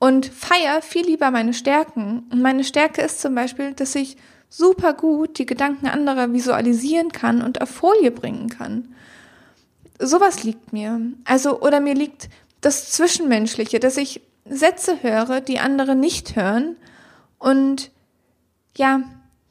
und 0.00 0.26
feiere 0.26 0.82
viel 0.82 1.06
lieber 1.06 1.30
meine 1.30 1.54
Stärken. 1.54 2.24
Und 2.32 2.42
meine 2.42 2.64
Stärke 2.64 3.00
ist 3.02 3.20
zum 3.20 3.36
Beispiel, 3.36 3.72
dass 3.72 3.94
ich 3.94 4.16
super 4.48 4.94
gut 4.94 5.38
die 5.38 5.46
Gedanken 5.46 5.86
anderer 5.86 6.32
visualisieren 6.32 7.12
kann 7.12 7.42
und 7.42 7.60
auf 7.60 7.68
Folie 7.68 8.10
bringen 8.10 8.48
kann. 8.48 8.92
Sowas 10.00 10.42
liegt 10.42 10.72
mir. 10.72 11.00
Also, 11.22 11.60
oder 11.60 11.78
mir 11.78 11.94
liegt 11.94 12.28
das 12.60 12.90
Zwischenmenschliche, 12.90 13.78
dass 13.78 13.96
ich 13.96 14.20
Sätze 14.44 15.02
höre, 15.02 15.40
die 15.40 15.58
andere 15.58 15.94
nicht 15.94 16.36
hören 16.36 16.76
und 17.38 17.90
ja, 18.76 19.02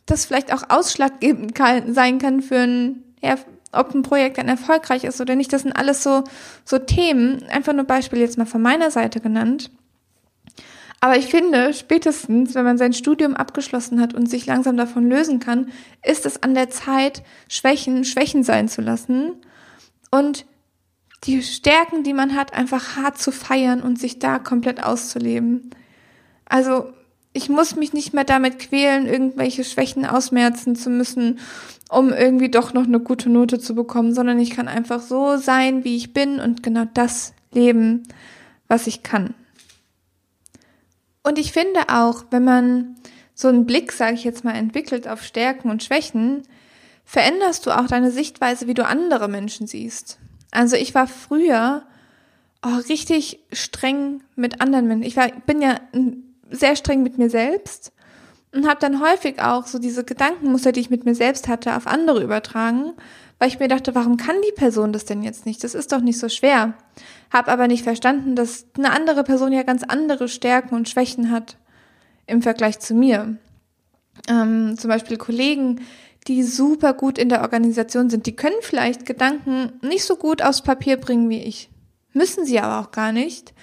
das 0.06 0.26
vielleicht 0.26 0.54
auch 0.54 0.64
ausschlaggebend 0.70 1.56
kann, 1.56 1.94
sein 1.94 2.20
kann 2.20 2.42
für 2.42 2.60
ein 2.60 3.04
ja, 3.22 3.36
ob 3.72 3.94
ein 3.94 4.04
Projekt 4.04 4.38
dann 4.38 4.48
erfolgreich 4.48 5.04
ist 5.04 5.22
oder 5.22 5.36
nicht, 5.36 5.54
das 5.54 5.62
sind 5.62 5.74
alles 5.74 6.04
so, 6.04 6.24
so 6.66 6.78
Themen. 6.78 7.44
Einfach 7.50 7.74
nur 7.74 7.86
Beispiel 7.86 8.20
jetzt 8.20 8.38
mal 8.38 8.46
von 8.46 8.62
meiner 8.62 8.92
Seite 8.92 9.20
genannt. 9.22 9.72
Aber 11.00 11.18
ich 11.18 11.28
finde, 11.28 11.74
spätestens, 11.74 12.54
wenn 12.54 12.66
man 12.66 12.78
sein 12.78 12.94
Studium 12.94 13.36
abgeschlossen 13.36 14.00
hat 14.00 14.14
und 14.14 14.30
sich 14.30 14.46
langsam 14.46 14.78
davon 14.78 15.10
lösen 15.10 15.40
kann, 15.40 15.72
ist 16.06 16.26
es 16.26 16.44
an 16.44 16.54
der 16.54 16.70
Zeit, 16.70 17.24
Schwächen 17.48 18.04
Schwächen 18.04 18.44
sein 18.44 18.68
zu 18.68 18.82
lassen 18.82 19.34
und 20.12 20.46
die 21.24 21.44
Stärken, 21.44 22.04
die 22.04 22.14
man 22.14 22.36
hat, 22.36 22.54
einfach 22.54 22.96
hart 22.96 23.18
zu 23.18 23.32
feiern 23.32 23.82
und 23.82 24.00
sich 24.00 24.20
da 24.20 24.40
komplett 24.40 24.84
auszuleben. 24.84 25.72
Also 26.46 26.92
ich 27.34 27.48
muss 27.48 27.76
mich 27.76 27.94
nicht 27.94 28.14
mehr 28.14 28.24
damit 28.24 28.60
quälen, 28.60 29.08
irgendwelche 29.08 29.64
Schwächen 29.64 30.06
ausmerzen 30.06 30.76
zu 30.76 30.90
müssen, 30.90 31.40
um 31.90 32.12
irgendwie 32.12 32.50
doch 32.50 32.74
noch 32.74 32.86
eine 32.86 33.00
gute 33.00 33.30
Note 33.30 33.60
zu 33.60 33.76
bekommen, 33.76 34.14
sondern 34.14 34.40
ich 34.40 34.52
kann 34.52 34.68
einfach 34.68 35.02
so 35.02 35.38
sein, 35.38 35.84
wie 35.84 35.96
ich 35.96 36.14
bin 36.14 36.40
und 36.40 36.64
genau 36.64 36.86
das 36.94 37.34
leben, 37.52 38.04
was 38.68 38.88
ich 38.88 39.04
kann. 39.04 39.34
Und 41.24 41.38
ich 41.38 41.52
finde 41.52 41.82
auch, 41.90 42.26
wenn 42.32 42.44
man 42.44 42.96
so 43.36 43.48
einen 43.48 43.66
Blick, 43.66 43.92
sage 43.92 44.16
ich 44.16 44.24
jetzt 44.24 44.44
mal, 44.44 44.56
entwickelt 44.56 45.08
auf 45.08 45.24
Stärken 45.24 45.70
und 45.70 45.84
Schwächen, 45.84 46.44
veränderst 47.06 47.66
du 47.66 47.72
auch 47.72 47.88
deine 47.88 48.12
Sichtweise, 48.12 48.68
wie 48.68 48.74
du 48.74 48.86
andere 48.86 49.28
Menschen 49.28 49.68
siehst. 49.68 50.18
Also 50.52 50.76
ich 50.76 50.94
war 50.94 51.08
früher 51.08 51.84
oh, 52.64 52.76
richtig 52.90 53.40
streng 53.52 54.22
mit 54.36 54.62
anderen 54.62 54.88
Menschen. 54.88 55.08
Ich 55.08 55.18
war, 55.18 55.30
bin 55.46 55.62
ja 55.62 55.80
sehr 56.50 56.76
streng 56.76 57.04
mit 57.04 57.18
mir 57.18 57.30
selbst 57.30 57.94
und 58.54 58.68
habe 58.68 58.80
dann 58.80 59.02
häufig 59.02 59.42
auch 59.42 59.66
so 59.66 59.80
diese 59.80 60.04
Gedankenmuster, 60.04 60.72
die 60.72 60.82
ich 60.82 60.90
mit 60.90 61.06
mir 61.06 61.16
selbst 61.16 61.48
hatte, 61.48 61.76
auf 61.76 61.88
andere 61.88 62.22
übertragen, 62.22 62.94
weil 63.40 63.48
ich 63.48 63.60
mir 63.60 63.70
dachte, 63.70 63.96
warum 63.96 64.18
kann 64.18 64.36
die 64.48 64.54
Person 64.54 64.94
das 64.94 65.06
denn 65.06 65.24
jetzt 65.24 65.46
nicht? 65.46 65.64
Das 65.64 65.74
ist 65.74 65.92
doch 65.92 66.02
nicht 66.02 66.20
so 66.20 66.30
schwer. 66.30 66.74
Hab 67.32 67.48
aber 67.48 67.68
nicht 67.68 67.84
verstanden, 67.84 68.36
dass 68.36 68.66
eine 68.78 68.92
andere 68.92 69.24
Person 69.24 69.54
ja 69.54 69.64
ganz 69.64 69.84
andere 69.84 70.28
Stärken 70.28 70.76
und 70.76 70.90
Schwächen 70.90 71.32
hat 71.32 71.58
im 72.28 72.42
Vergleich 72.42 72.80
zu 72.80 72.94
mir. 72.94 73.38
Ähm, 74.28 74.78
zum 74.78 74.90
Beispiel 74.90 75.18
Kollegen, 75.18 75.82
die 76.28 76.44
super 76.44 76.94
gut 76.94 77.18
in 77.18 77.30
der 77.30 77.42
Organisation 77.42 78.10
sind, 78.10 78.26
die 78.26 78.36
können 78.36 78.56
vielleicht 78.62 79.06
Gedanken 79.06 79.74
nicht 79.82 80.06
so 80.06 80.16
gut 80.16 80.42
aufs 80.42 80.62
Papier 80.62 80.98
bringen 80.98 81.30
wie 81.30 81.42
ich. 81.42 81.70
Müssen 82.14 82.46
sie 82.46 82.60
aber 82.60 82.80
auch 82.80 82.92
gar 82.92 83.12
nicht, 83.12 83.54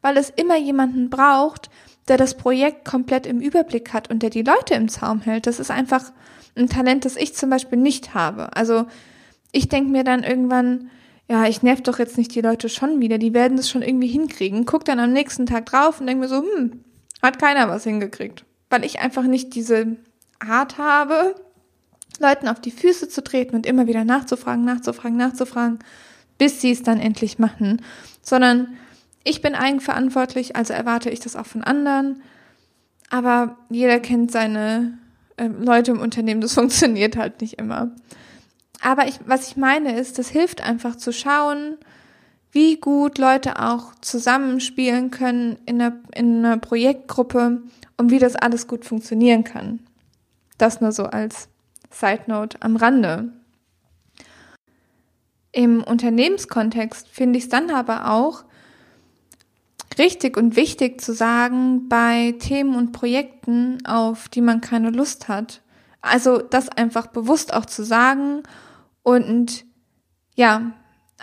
weil 0.00 0.16
es 0.16 0.30
immer 0.30 0.56
jemanden 0.56 1.10
braucht, 1.10 1.68
der 2.08 2.16
das 2.16 2.36
Projekt 2.36 2.84
komplett 2.84 3.26
im 3.26 3.40
Überblick 3.40 3.92
hat 3.92 4.10
und 4.10 4.22
der 4.22 4.30
die 4.30 4.42
Leute 4.42 4.74
im 4.74 4.88
Zaum 4.88 5.20
hält. 5.20 5.46
Das 5.46 5.58
ist 5.58 5.70
einfach 5.70 6.12
ein 6.56 6.68
Talent, 6.68 7.04
das 7.04 7.16
ich 7.16 7.34
zum 7.34 7.50
Beispiel 7.50 7.78
nicht 7.78 8.14
habe. 8.14 8.56
Also 8.56 8.86
ich 9.52 9.68
denke 9.68 9.90
mir 9.90 10.04
dann 10.04 10.22
irgendwann, 10.22 10.90
ja, 11.28 11.46
ich 11.46 11.62
nerv 11.62 11.82
doch 11.82 11.98
jetzt 11.98 12.16
nicht 12.16 12.34
die 12.34 12.40
Leute 12.40 12.68
schon 12.68 13.00
wieder, 13.00 13.18
die 13.18 13.34
werden 13.34 13.56
das 13.56 13.68
schon 13.68 13.82
irgendwie 13.82 14.06
hinkriegen. 14.06 14.64
Guck 14.64 14.84
dann 14.84 15.00
am 15.00 15.12
nächsten 15.12 15.46
Tag 15.46 15.66
drauf 15.66 16.00
und 16.00 16.06
denke 16.06 16.22
mir 16.22 16.28
so, 16.28 16.42
hm, 16.42 16.84
hat 17.22 17.38
keiner 17.40 17.68
was 17.68 17.84
hingekriegt. 17.84 18.44
Weil 18.70 18.84
ich 18.84 19.00
einfach 19.00 19.24
nicht 19.24 19.54
diese 19.54 19.96
Art 20.38 20.78
habe, 20.78 21.34
Leuten 22.20 22.48
auf 22.48 22.60
die 22.60 22.70
Füße 22.70 23.08
zu 23.08 23.22
treten 23.22 23.54
und 23.56 23.66
immer 23.66 23.86
wieder 23.86 24.04
nachzufragen, 24.04 24.64
nachzufragen, 24.64 25.16
nachzufragen, 25.16 25.78
bis 26.38 26.60
sie 26.60 26.70
es 26.70 26.82
dann 26.82 27.00
endlich 27.00 27.38
machen, 27.38 27.82
sondern 28.22 28.76
ich 29.24 29.42
bin 29.42 29.54
eigenverantwortlich, 29.54 30.54
also 30.54 30.72
erwarte 30.72 31.10
ich 31.10 31.20
das 31.20 31.36
auch 31.36 31.46
von 31.46 31.64
anderen. 31.64 32.22
Aber 33.10 33.56
jeder 33.70 33.98
kennt 33.98 34.30
seine 34.30 34.98
äh, 35.36 35.46
Leute 35.48 35.92
im 35.92 36.00
Unternehmen, 36.00 36.40
das 36.40 36.54
funktioniert 36.54 37.16
halt 37.16 37.40
nicht 37.40 37.58
immer. 37.58 37.90
Aber 38.82 39.08
ich, 39.08 39.18
was 39.26 39.48
ich 39.48 39.56
meine 39.56 39.98
ist, 39.98 40.18
das 40.18 40.28
hilft 40.28 40.62
einfach 40.62 40.96
zu 40.96 41.12
schauen, 41.12 41.76
wie 42.52 42.76
gut 42.76 43.18
Leute 43.18 43.60
auch 43.60 43.94
zusammenspielen 44.00 45.10
können 45.10 45.58
in 45.66 45.80
einer, 45.80 45.96
in 46.14 46.44
einer 46.44 46.56
Projektgruppe 46.58 47.62
und 47.96 48.10
wie 48.10 48.18
das 48.18 48.36
alles 48.36 48.66
gut 48.66 48.84
funktionieren 48.84 49.44
kann. 49.44 49.80
Das 50.56 50.80
nur 50.80 50.92
so 50.92 51.04
als 51.04 51.48
Side 51.98 52.22
Note 52.26 52.58
am 52.60 52.76
Rande. 52.76 53.32
Im 55.52 55.82
Unternehmenskontext 55.82 57.08
finde 57.08 57.38
ich 57.38 57.44
es 57.44 57.50
dann 57.50 57.70
aber 57.70 58.10
auch 58.10 58.44
richtig 59.98 60.36
und 60.36 60.56
wichtig 60.56 61.00
zu 61.00 61.14
sagen 61.14 61.88
bei 61.88 62.34
Themen 62.38 62.74
und 62.74 62.92
Projekten, 62.92 63.84
auf 63.86 64.28
die 64.28 64.42
man 64.42 64.60
keine 64.60 64.90
Lust 64.90 65.28
hat. 65.28 65.62
Also 66.02 66.38
das 66.38 66.68
einfach 66.68 67.06
bewusst 67.06 67.54
auch 67.54 67.64
zu 67.64 67.84
sagen 67.84 68.42
und 69.02 69.64
ja, 70.34 70.72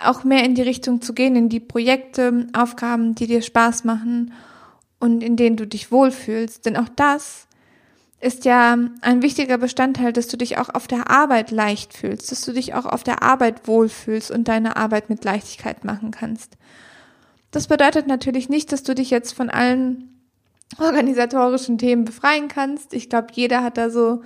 auch 0.02 0.24
mehr 0.24 0.44
in 0.44 0.56
die 0.56 0.62
Richtung 0.62 1.00
zu 1.00 1.14
gehen, 1.14 1.36
in 1.36 1.48
die 1.48 1.60
Projekte, 1.60 2.48
Aufgaben, 2.52 3.14
die 3.14 3.28
dir 3.28 3.42
Spaß 3.42 3.84
machen 3.84 4.32
und 4.98 5.22
in 5.22 5.36
denen 5.36 5.56
du 5.56 5.66
dich 5.66 5.92
wohlfühlst. 5.92 6.66
Denn 6.66 6.76
auch 6.76 6.88
das 6.96 7.46
ist 8.24 8.46
ja 8.46 8.78
ein 9.02 9.22
wichtiger 9.22 9.58
Bestandteil, 9.58 10.14
dass 10.14 10.28
du 10.28 10.38
dich 10.38 10.56
auch 10.56 10.70
auf 10.70 10.86
der 10.86 11.10
Arbeit 11.10 11.50
leicht 11.50 11.92
fühlst, 11.92 12.32
dass 12.32 12.40
du 12.40 12.52
dich 12.52 12.72
auch 12.72 12.86
auf 12.86 13.04
der 13.04 13.22
Arbeit 13.22 13.68
wohlfühlst 13.68 14.30
und 14.30 14.48
deine 14.48 14.78
Arbeit 14.78 15.10
mit 15.10 15.24
Leichtigkeit 15.24 15.84
machen 15.84 16.10
kannst. 16.10 16.56
Das 17.50 17.66
bedeutet 17.66 18.06
natürlich 18.06 18.48
nicht, 18.48 18.72
dass 18.72 18.82
du 18.82 18.94
dich 18.94 19.10
jetzt 19.10 19.32
von 19.32 19.50
allen 19.50 20.08
organisatorischen 20.78 21.76
Themen 21.76 22.06
befreien 22.06 22.48
kannst. 22.48 22.94
Ich 22.94 23.10
glaube, 23.10 23.26
jeder 23.32 23.62
hat 23.62 23.76
da 23.76 23.90
so, 23.90 24.22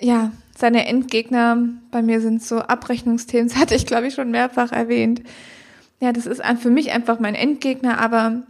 ja, 0.00 0.32
seine 0.56 0.86
Endgegner. 0.86 1.58
Bei 1.90 2.00
mir 2.00 2.22
sind 2.22 2.42
so 2.42 2.60
Abrechnungsthemen, 2.60 3.48
das 3.50 3.58
hatte 3.58 3.74
ich, 3.74 3.84
glaube 3.84 4.06
ich, 4.06 4.14
schon 4.14 4.30
mehrfach 4.30 4.72
erwähnt. 4.72 5.22
Ja, 6.00 6.12
das 6.12 6.24
ist 6.24 6.42
für 6.60 6.70
mich 6.70 6.92
einfach 6.92 7.20
mein 7.20 7.34
Endgegner, 7.34 7.98
aber 7.98 8.44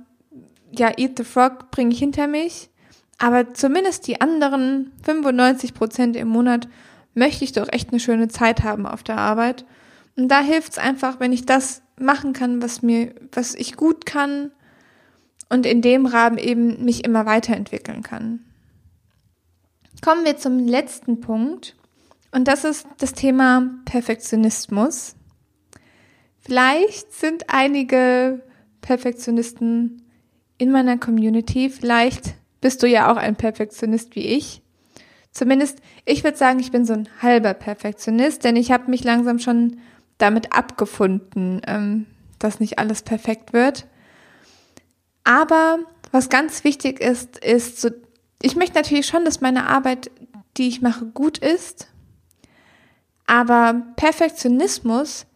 ja, 0.70 0.92
Eat 0.96 1.18
the 1.18 1.24
Frog 1.24 1.72
bringe 1.72 1.92
ich 1.92 1.98
hinter 1.98 2.28
mich. 2.28 2.70
Aber 3.18 3.52
zumindest 3.52 4.06
die 4.06 4.20
anderen 4.20 4.92
95 5.02 5.74
Prozent 5.74 6.16
im 6.16 6.28
Monat 6.28 6.68
möchte 7.14 7.44
ich 7.44 7.52
doch 7.52 7.68
echt 7.70 7.90
eine 7.90 8.00
schöne 8.00 8.28
Zeit 8.28 8.62
haben 8.62 8.86
auf 8.86 9.02
der 9.02 9.18
Arbeit. 9.18 9.66
Und 10.16 10.28
da 10.28 10.40
hilft 10.40 10.72
es 10.72 10.78
einfach, 10.78 11.20
wenn 11.20 11.32
ich 11.32 11.44
das 11.44 11.82
machen 11.98 12.32
kann, 12.32 12.62
was 12.62 12.80
mir, 12.82 13.14
was 13.32 13.54
ich 13.54 13.76
gut 13.76 14.06
kann 14.06 14.52
und 15.48 15.66
in 15.66 15.82
dem 15.82 16.06
Rahmen 16.06 16.38
eben 16.38 16.84
mich 16.84 17.04
immer 17.04 17.26
weiterentwickeln 17.26 18.02
kann. 18.02 18.40
Kommen 20.00 20.24
wir 20.24 20.36
zum 20.36 20.58
letzten 20.60 21.20
Punkt 21.20 21.74
und 22.30 22.46
das 22.46 22.64
ist 22.64 22.86
das 22.98 23.14
Thema 23.14 23.68
Perfektionismus. 23.84 25.16
Vielleicht 26.38 27.12
sind 27.12 27.44
einige 27.48 28.44
Perfektionisten 28.80 30.02
in 30.56 30.70
meiner 30.70 30.98
Community, 30.98 31.68
vielleicht 31.68 32.37
bist 32.60 32.82
du 32.82 32.86
ja 32.86 33.10
auch 33.10 33.16
ein 33.16 33.36
Perfektionist 33.36 34.14
wie 34.16 34.26
ich. 34.26 34.62
Zumindest, 35.32 35.78
ich 36.04 36.24
würde 36.24 36.36
sagen, 36.36 36.58
ich 36.58 36.72
bin 36.72 36.84
so 36.84 36.94
ein 36.94 37.08
halber 37.22 37.54
Perfektionist, 37.54 38.44
denn 38.44 38.56
ich 38.56 38.72
habe 38.72 38.90
mich 38.90 39.04
langsam 39.04 39.38
schon 39.38 39.78
damit 40.16 40.52
abgefunden, 40.52 41.62
ähm, 41.66 42.06
dass 42.38 42.60
nicht 42.60 42.78
alles 42.78 43.02
perfekt 43.02 43.52
wird. 43.52 43.86
Aber 45.24 45.78
was 46.10 46.28
ganz 46.28 46.64
wichtig 46.64 47.00
ist, 47.00 47.38
ist 47.44 47.80
so, 47.80 47.90
ich 48.42 48.56
möchte 48.56 48.76
natürlich 48.76 49.06
schon, 49.06 49.24
dass 49.24 49.40
meine 49.40 49.66
Arbeit, 49.66 50.10
die 50.56 50.68
ich 50.68 50.80
mache, 50.80 51.06
gut 51.06 51.38
ist. 51.38 51.88
Aber 53.26 53.82
Perfektionismus 53.96 55.26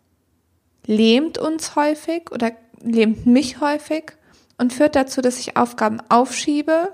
lähmt 0.86 1.38
uns 1.38 1.76
häufig 1.76 2.30
oder 2.32 2.52
lähmt 2.80 3.26
mich 3.26 3.60
häufig 3.60 4.12
und 4.58 4.72
führt 4.72 4.96
dazu, 4.96 5.20
dass 5.20 5.38
ich 5.38 5.56
Aufgaben 5.56 6.00
aufschiebe 6.08 6.92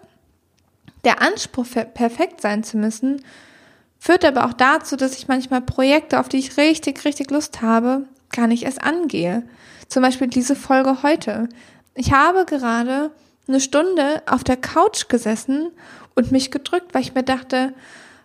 der 1.04 1.22
Anspruch, 1.22 1.66
perfekt 1.94 2.40
sein 2.40 2.64
zu 2.64 2.76
müssen, 2.76 3.22
führt 3.98 4.24
aber 4.24 4.46
auch 4.46 4.52
dazu, 4.52 4.96
dass 4.96 5.16
ich 5.16 5.28
manchmal 5.28 5.60
Projekte, 5.60 6.20
auf 6.20 6.28
die 6.28 6.38
ich 6.38 6.56
richtig, 6.56 7.04
richtig 7.04 7.30
Lust 7.30 7.62
habe, 7.62 8.04
gar 8.30 8.46
nicht 8.46 8.64
erst 8.64 8.82
angehe. 8.82 9.42
Zum 9.88 10.02
Beispiel 10.02 10.28
diese 10.28 10.54
Folge 10.54 11.02
heute. 11.02 11.48
Ich 11.94 12.12
habe 12.12 12.44
gerade 12.44 13.10
eine 13.48 13.60
Stunde 13.60 14.22
auf 14.26 14.44
der 14.44 14.56
Couch 14.56 15.08
gesessen 15.08 15.70
und 16.14 16.32
mich 16.32 16.50
gedrückt, 16.50 16.94
weil 16.94 17.02
ich 17.02 17.14
mir 17.14 17.22
dachte, 17.22 17.72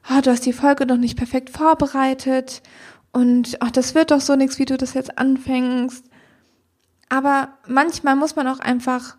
oh, 0.10 0.22
du 0.22 0.32
hast 0.32 0.46
die 0.46 0.54
Folge 0.54 0.86
noch 0.86 0.98
nicht 0.98 1.18
perfekt 1.18 1.50
vorbereitet 1.50 2.62
und 3.14 3.58
ach, 3.62 3.72
das 3.72 3.96
wird 3.96 4.12
doch 4.12 4.22
so 4.22 4.36
nichts, 4.36 4.60
wie 4.60 4.66
du 4.66 4.76
das 4.76 4.94
jetzt 4.94 5.18
anfängst. 5.18 6.04
Aber 7.10 7.50
manchmal 7.68 8.16
muss 8.16 8.36
man 8.36 8.48
auch 8.48 8.60
einfach 8.60 9.18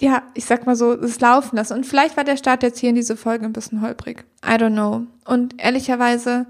ja, 0.00 0.22
ich 0.34 0.44
sag 0.44 0.66
mal 0.66 0.76
so, 0.76 0.92
es 0.92 1.20
laufen 1.20 1.56
lassen. 1.56 1.74
Und 1.74 1.86
vielleicht 1.86 2.16
war 2.16 2.24
der 2.24 2.36
Start 2.36 2.62
jetzt 2.62 2.78
hier 2.78 2.90
in 2.90 2.94
diese 2.96 3.16
Folge 3.16 3.44
ein 3.44 3.52
bisschen 3.52 3.82
holprig. 3.82 4.24
I 4.44 4.52
don't 4.52 4.72
know. 4.72 5.06
Und 5.24 5.62
ehrlicherweise, 5.62 6.46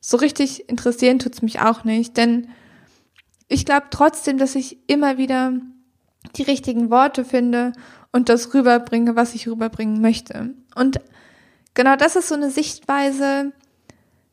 so 0.00 0.16
richtig 0.16 0.68
interessieren 0.68 1.18
tut's 1.18 1.42
mich 1.42 1.60
auch 1.60 1.84
nicht, 1.84 2.16
denn 2.16 2.48
ich 3.48 3.64
glaube 3.64 3.86
trotzdem, 3.90 4.38
dass 4.38 4.54
ich 4.54 4.78
immer 4.86 5.18
wieder 5.18 5.52
die 6.36 6.42
richtigen 6.42 6.90
Worte 6.90 7.24
finde 7.24 7.72
und 8.12 8.28
das 8.28 8.54
rüberbringe, 8.54 9.16
was 9.16 9.34
ich 9.34 9.48
rüberbringen 9.48 10.00
möchte. 10.00 10.54
Und 10.74 11.00
genau 11.74 11.96
das 11.96 12.16
ist 12.16 12.28
so 12.28 12.34
eine 12.34 12.50
Sichtweise, 12.50 13.52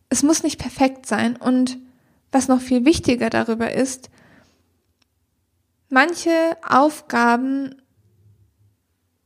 es 0.09 0.23
muss 0.23 0.43
nicht 0.43 0.59
perfekt 0.59 1.05
sein. 1.05 1.35
Und 1.35 1.77
was 2.31 2.47
noch 2.47 2.61
viel 2.61 2.85
wichtiger 2.85 3.29
darüber 3.29 3.73
ist, 3.73 4.09
manche 5.89 6.31
Aufgaben 6.67 7.80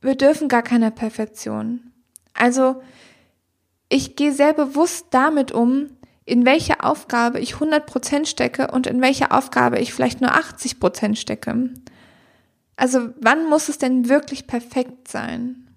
wir 0.01 0.15
dürfen 0.15 0.47
gar 0.47 0.61
keine 0.61 0.91
Perfektion. 0.91 1.91
Also 2.33 2.81
ich 3.89 4.15
gehe 4.15 4.33
sehr 4.33 4.53
bewusst 4.53 5.07
damit 5.11 5.51
um, 5.51 5.89
in 6.25 6.45
welche 6.45 6.83
Aufgabe 6.83 7.39
ich 7.39 7.55
100% 7.55 8.25
stecke 8.25 8.71
und 8.71 8.87
in 8.87 9.01
welche 9.01 9.31
Aufgabe 9.31 9.79
ich 9.79 9.93
vielleicht 9.93 10.21
nur 10.21 10.31
80% 10.31 11.15
stecke. 11.15 11.69
Also 12.75 13.09
wann 13.21 13.47
muss 13.47 13.69
es 13.69 13.77
denn 13.77 14.09
wirklich 14.09 14.47
perfekt 14.47 15.07
sein? 15.07 15.67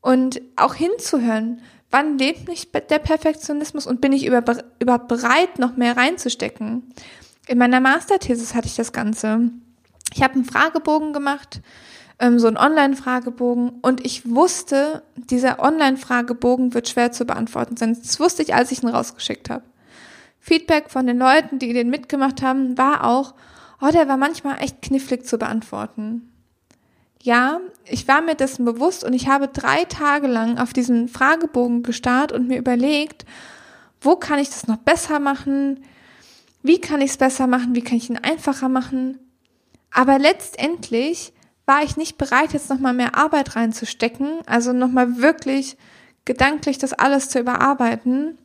Und 0.00 0.40
auch 0.56 0.74
hinzuhören, 0.74 1.62
wann 1.90 2.18
lebt 2.18 2.48
mich 2.48 2.70
der 2.72 2.98
Perfektionismus 2.98 3.86
und 3.86 4.00
bin 4.00 4.12
ich 4.12 4.26
überhaupt 4.26 5.08
bereit, 5.08 5.58
noch 5.58 5.76
mehr 5.76 5.96
reinzustecken? 5.96 6.92
In 7.46 7.58
meiner 7.58 7.80
Masterthesis 7.80 8.54
hatte 8.54 8.66
ich 8.66 8.76
das 8.76 8.92
Ganze. 8.92 9.50
Ich 10.12 10.22
habe 10.22 10.34
einen 10.34 10.44
Fragebogen 10.44 11.12
gemacht 11.12 11.60
ähm, 12.20 12.38
so 12.38 12.46
einen 12.46 12.58
Online-Fragebogen 12.58 13.70
und 13.82 14.04
ich 14.04 14.28
wusste, 14.28 15.02
dieser 15.16 15.58
Online-Fragebogen 15.58 16.74
wird 16.74 16.88
schwer 16.88 17.12
zu 17.12 17.24
beantworten 17.24 17.76
sein. 17.76 17.96
Das 18.00 18.20
wusste 18.20 18.42
ich, 18.42 18.54
als 18.54 18.70
ich 18.70 18.82
ihn 18.82 18.88
rausgeschickt 18.88 19.50
habe. 19.50 19.64
Feedback 20.38 20.90
von 20.90 21.06
den 21.06 21.18
Leuten, 21.18 21.58
die 21.58 21.72
den 21.72 21.90
mitgemacht 21.90 22.42
haben, 22.42 22.78
war 22.78 23.04
auch, 23.04 23.34
oh, 23.80 23.88
der 23.88 24.06
war 24.08 24.16
manchmal 24.16 24.62
echt 24.62 24.82
knifflig 24.82 25.26
zu 25.26 25.38
beantworten. 25.38 26.30
Ja, 27.22 27.60
ich 27.84 28.08
war 28.08 28.22
mir 28.22 28.34
dessen 28.34 28.64
bewusst 28.64 29.04
und 29.04 29.12
ich 29.12 29.28
habe 29.28 29.48
drei 29.48 29.84
Tage 29.84 30.26
lang 30.26 30.58
auf 30.58 30.72
diesen 30.72 31.08
Fragebogen 31.08 31.82
gestarrt 31.82 32.32
und 32.32 32.48
mir 32.48 32.58
überlegt, 32.58 33.26
wo 34.00 34.16
kann 34.16 34.38
ich 34.38 34.48
das 34.48 34.66
noch 34.66 34.78
besser 34.78 35.20
machen? 35.20 35.84
Wie 36.62 36.80
kann 36.80 37.00
ich 37.00 37.10
es 37.10 37.16
besser 37.18 37.46
machen? 37.46 37.74
Wie 37.74 37.82
kann 37.82 37.98
ich 37.98 38.08
ihn 38.08 38.16
einfacher 38.16 38.70
machen? 38.70 39.18
Aber 39.90 40.18
letztendlich 40.18 41.32
war 41.70 41.84
ich 41.84 41.96
nicht 41.96 42.18
bereit, 42.18 42.52
jetzt 42.52 42.68
nochmal 42.68 42.94
mehr 42.94 43.14
Arbeit 43.14 43.54
reinzustecken, 43.54 44.40
also 44.46 44.72
nochmal 44.72 45.18
wirklich 45.18 45.76
gedanklich 46.24 46.78
das 46.78 46.92
alles 46.92 47.28
zu 47.28 47.38
überarbeiten, 47.38 48.36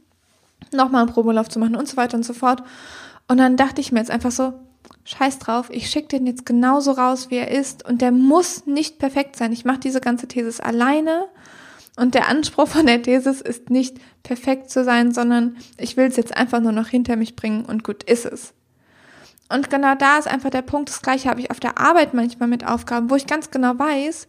nochmal 0.72 1.02
einen 1.02 1.12
Probelauf 1.12 1.50
zu 1.50 1.58
machen 1.58 1.76
und 1.76 1.88
so 1.88 1.98
weiter 1.98 2.18
und 2.18 2.24
so 2.24 2.34
fort. 2.34 2.62
Und 3.28 3.40
dann 3.40 3.58
dachte 3.58 3.82
ich 3.82 3.92
mir 3.92 3.98
jetzt 3.98 4.12
einfach 4.12 4.30
so, 4.30 4.54
scheiß 5.06 5.40
drauf, 5.40 5.72
ich 5.72 5.90
schicke 5.90 6.10
den 6.10 6.28
jetzt 6.28 6.46
genauso 6.46 6.92
raus, 6.92 7.32
wie 7.32 7.38
er 7.38 7.50
ist 7.50 7.84
und 7.84 8.04
der 8.04 8.12
muss 8.12 8.68
nicht 8.68 9.00
perfekt 9.00 9.38
sein. 9.38 9.52
Ich 9.52 9.66
mache 9.66 9.80
diese 9.80 10.02
ganze 10.02 10.28
Thesis 10.28 10.60
alleine 10.60 11.26
und 11.96 12.14
der 12.14 12.28
Anspruch 12.28 12.68
von 12.68 12.86
der 12.86 13.02
Thesis 13.02 13.42
ist 13.42 13.72
nicht 13.72 13.98
perfekt 14.22 14.70
zu 14.70 14.84
sein, 14.84 15.12
sondern 15.12 15.58
ich 15.80 15.98
will 15.98 16.06
es 16.06 16.16
jetzt 16.16 16.38
einfach 16.38 16.60
nur 16.60 16.74
noch 16.74 16.90
hinter 16.90 17.16
mich 17.16 17.36
bringen 17.36 17.66
und 17.66 17.84
gut 17.84 18.04
ist 18.04 18.28
es. 18.28 18.54
Und 19.50 19.70
genau 19.70 19.96
da 19.96 20.18
ist 20.18 20.28
einfach 20.28 20.50
der 20.50 20.64
Punkt, 20.64 20.90
das 20.90 21.02
gleiche 21.02 21.30
habe 21.30 21.40
ich 21.40 21.52
auf 21.52 21.60
der 21.60 21.78
Arbeit 21.78 22.14
manchmal 22.14 22.50
mit 22.50 22.66
Aufgaben, 22.66 23.10
wo 23.10 23.16
ich 23.16 23.28
ganz 23.28 23.52
genau 23.52 23.78
weiß, 23.78 24.28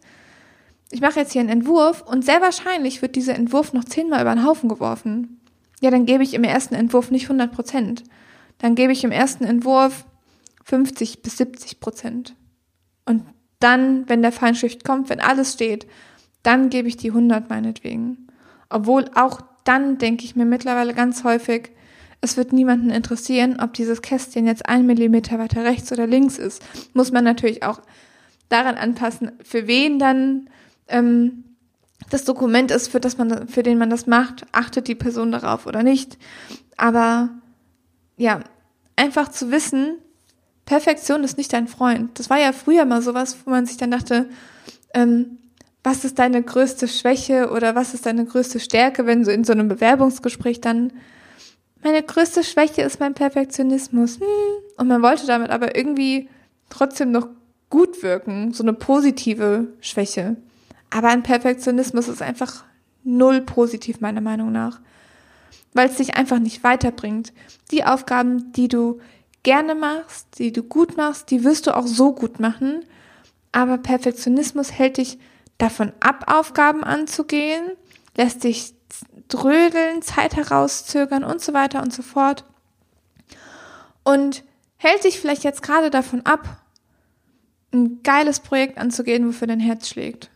ich 0.91 1.01
mache 1.01 1.19
jetzt 1.19 1.33
hier 1.33 1.41
einen 1.41 1.49
Entwurf 1.49 2.01
und 2.01 2.23
sehr 2.23 2.41
wahrscheinlich 2.41 3.01
wird 3.01 3.15
dieser 3.15 3.35
Entwurf 3.35 3.73
noch 3.73 3.83
zehnmal 3.83 4.21
über 4.21 4.33
den 4.33 4.45
Haufen 4.45 4.69
geworfen. 4.69 5.41
Ja, 5.81 5.91
dann 5.91 6.05
gebe 6.05 6.23
ich 6.23 6.33
im 6.33 6.43
ersten 6.43 6.75
Entwurf 6.75 7.11
nicht 7.11 7.25
100 7.25 7.51
Prozent. 7.51 8.03
Dann 8.57 8.75
gebe 8.75 8.93
ich 8.93 9.03
im 9.03 9.11
ersten 9.11 9.43
Entwurf 9.43 10.05
50 10.63 11.21
bis 11.21 11.37
70 11.37 11.79
Prozent. 11.79 12.35
Und 13.05 13.23
dann, 13.59 14.07
wenn 14.07 14.21
der 14.21 14.31
Feinschrift 14.31 14.83
kommt, 14.83 15.09
wenn 15.09 15.19
alles 15.19 15.53
steht, 15.53 15.87
dann 16.43 16.69
gebe 16.69 16.87
ich 16.87 16.97
die 16.97 17.09
100 17.09 17.49
meinetwegen. 17.49 18.27
Obwohl 18.69 19.09
auch 19.15 19.41
dann 19.63 19.97
denke 19.97 20.23
ich 20.23 20.35
mir 20.35 20.45
mittlerweile 20.45 20.93
ganz 20.93 21.23
häufig, 21.23 21.71
es 22.21 22.37
wird 22.37 22.51
niemanden 22.51 22.89
interessieren, 22.89 23.59
ob 23.61 23.73
dieses 23.73 24.01
Kästchen 24.01 24.47
jetzt 24.47 24.67
ein 24.67 24.85
Millimeter 24.85 25.37
weiter 25.39 25.63
rechts 25.63 25.91
oder 25.91 26.07
links 26.07 26.37
ist. 26.37 26.61
Muss 26.93 27.11
man 27.11 27.23
natürlich 27.23 27.63
auch 27.63 27.81
daran 28.49 28.75
anpassen, 28.75 29.31
für 29.43 29.67
wen 29.67 29.99
dann 29.99 30.49
ähm, 30.87 31.43
das 32.09 32.23
Dokument 32.23 32.71
ist, 32.71 32.87
für 32.87 32.99
das 32.99 33.17
man, 33.17 33.47
für 33.47 33.63
den 33.63 33.77
man 33.77 33.89
das 33.89 34.07
macht, 34.07 34.45
achtet 34.51 34.87
die 34.87 34.95
Person 34.95 35.31
darauf 35.31 35.65
oder 35.65 35.83
nicht. 35.83 36.17
Aber 36.77 37.29
ja, 38.17 38.41
einfach 38.95 39.29
zu 39.29 39.51
wissen, 39.51 39.97
Perfektion 40.65 41.23
ist 41.23 41.37
nicht 41.37 41.53
dein 41.53 41.67
Freund. 41.67 42.19
Das 42.19 42.29
war 42.29 42.39
ja 42.39 42.51
früher 42.51 42.85
mal 42.85 43.01
sowas, 43.01 43.37
wo 43.45 43.51
man 43.51 43.65
sich 43.65 43.77
dann 43.77 43.91
dachte, 43.91 44.27
ähm, 44.93 45.37
was 45.83 46.03
ist 46.03 46.19
deine 46.19 46.43
größte 46.43 46.87
Schwäche 46.87 47.49
oder 47.51 47.75
was 47.75 47.93
ist 47.93 48.05
deine 48.05 48.25
größte 48.25 48.59
Stärke, 48.59 49.05
wenn 49.05 49.23
so 49.23 49.31
in 49.31 49.43
so 49.43 49.53
einem 49.53 49.69
Bewerbungsgespräch 49.69 50.59
dann 50.59 50.91
meine 51.87 52.03
größte 52.03 52.43
Schwäche 52.43 52.81
ist 52.81 52.99
mein 52.99 53.13
Perfektionismus. 53.13 54.19
Hm. 54.19 54.27
Und 54.75 54.87
man 54.89 55.01
wollte 55.01 55.25
damit 55.25 55.51
aber 55.51 55.77
irgendwie 55.77 56.27
trotzdem 56.69 57.11
noch 57.11 57.29
gut 57.69 58.03
wirken, 58.03 58.53
so 58.53 58.61
eine 58.63 58.73
positive 58.73 59.67
Schwäche. 59.79 60.35
Aber 60.89 61.07
ein 61.07 61.23
Perfektionismus 61.23 62.09
ist 62.09 62.21
einfach 62.21 62.65
null 63.05 63.41
positiv 63.41 64.01
meiner 64.01 64.19
Meinung 64.19 64.51
nach, 64.51 64.81
weil 65.73 65.89
es 65.89 65.95
dich 65.95 66.15
einfach 66.17 66.39
nicht 66.39 66.63
weiterbringt. 66.63 67.31
Die 67.71 67.85
Aufgaben, 67.85 68.51
die 68.51 68.67
du 68.67 68.99
gerne 69.43 69.73
machst, 69.73 70.39
die 70.39 70.51
du 70.51 70.63
gut 70.63 70.97
machst, 70.97 71.31
die 71.31 71.45
wirst 71.45 71.67
du 71.67 71.75
auch 71.75 71.87
so 71.87 72.13
gut 72.13 72.41
machen, 72.41 72.83
aber 73.53 73.77
Perfektionismus 73.77 74.73
hält 74.73 74.97
dich 74.97 75.19
davon 75.57 75.93
ab, 76.01 76.25
Aufgaben 76.27 76.83
anzugehen, 76.83 77.63
lässt 78.17 78.43
dich 78.43 78.73
drödeln, 79.27 80.01
Zeit 80.01 80.35
herauszögern 80.35 81.23
und 81.23 81.41
so 81.41 81.53
weiter 81.53 81.81
und 81.81 81.93
so 81.93 82.01
fort. 82.01 82.45
Und 84.03 84.43
hält 84.77 85.03
dich 85.03 85.19
vielleicht 85.19 85.43
jetzt 85.43 85.61
gerade 85.61 85.89
davon 85.89 86.25
ab, 86.25 86.61
ein 87.73 88.01
geiles 88.03 88.39
Projekt 88.39 88.77
anzugehen, 88.77 89.27
wofür 89.27 89.47
dein 89.47 89.59
Herz 89.59 89.89
schlägt. 89.89 90.29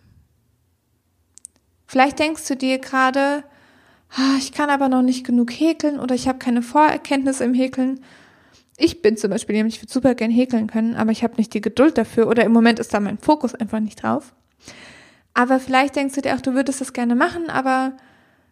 Vielleicht 1.88 2.20
denkst 2.20 2.48
du 2.48 2.56
dir 2.56 2.80
gerade, 2.80 3.44
ah, 4.16 4.36
ich 4.38 4.52
kann 4.52 4.70
aber 4.70 4.90
noch 4.90 5.02
nicht 5.02 5.26
genug 5.26 5.52
häkeln 5.52 6.00
oder 6.00 6.16
ich 6.16 6.28
habe 6.28 6.40
keine 6.40 6.62
Vorerkenntnisse 6.62 7.44
im 7.44 7.54
Häkeln. 7.54 8.04
Ich 8.78 9.02
bin 9.02 9.18
zum 9.18 9.30
Beispiel 9.30 9.56
jemand, 9.56 9.76
ich 9.76 9.82
würde 9.82 9.92
super 9.92 10.16
gern 10.16 10.32
häkeln 10.32 10.68
können, 10.68 10.96
aber 10.96 11.12
ich 11.12 11.24
habe 11.24 11.36
nicht 11.36 11.54
die 11.54 11.62
Geduld 11.62 11.98
dafür 11.98 12.28
oder 12.28 12.44
im 12.44 12.52
Moment 12.52 12.80
ist 12.80 12.94
da 12.94 13.00
mein 13.00 13.18
Fokus 13.18 13.56
einfach 13.56 13.80
nicht 13.80 14.02
drauf. 14.04 14.34
Aber 15.34 15.60
vielleicht 15.60 15.96
denkst 15.96 16.16
du 16.16 16.22
dir 16.22 16.36
auch, 16.36 16.42
du 16.42 16.54
würdest 16.54 16.82
das 16.82 16.94
gerne 16.94 17.16
machen, 17.16 17.50
aber 17.50 17.94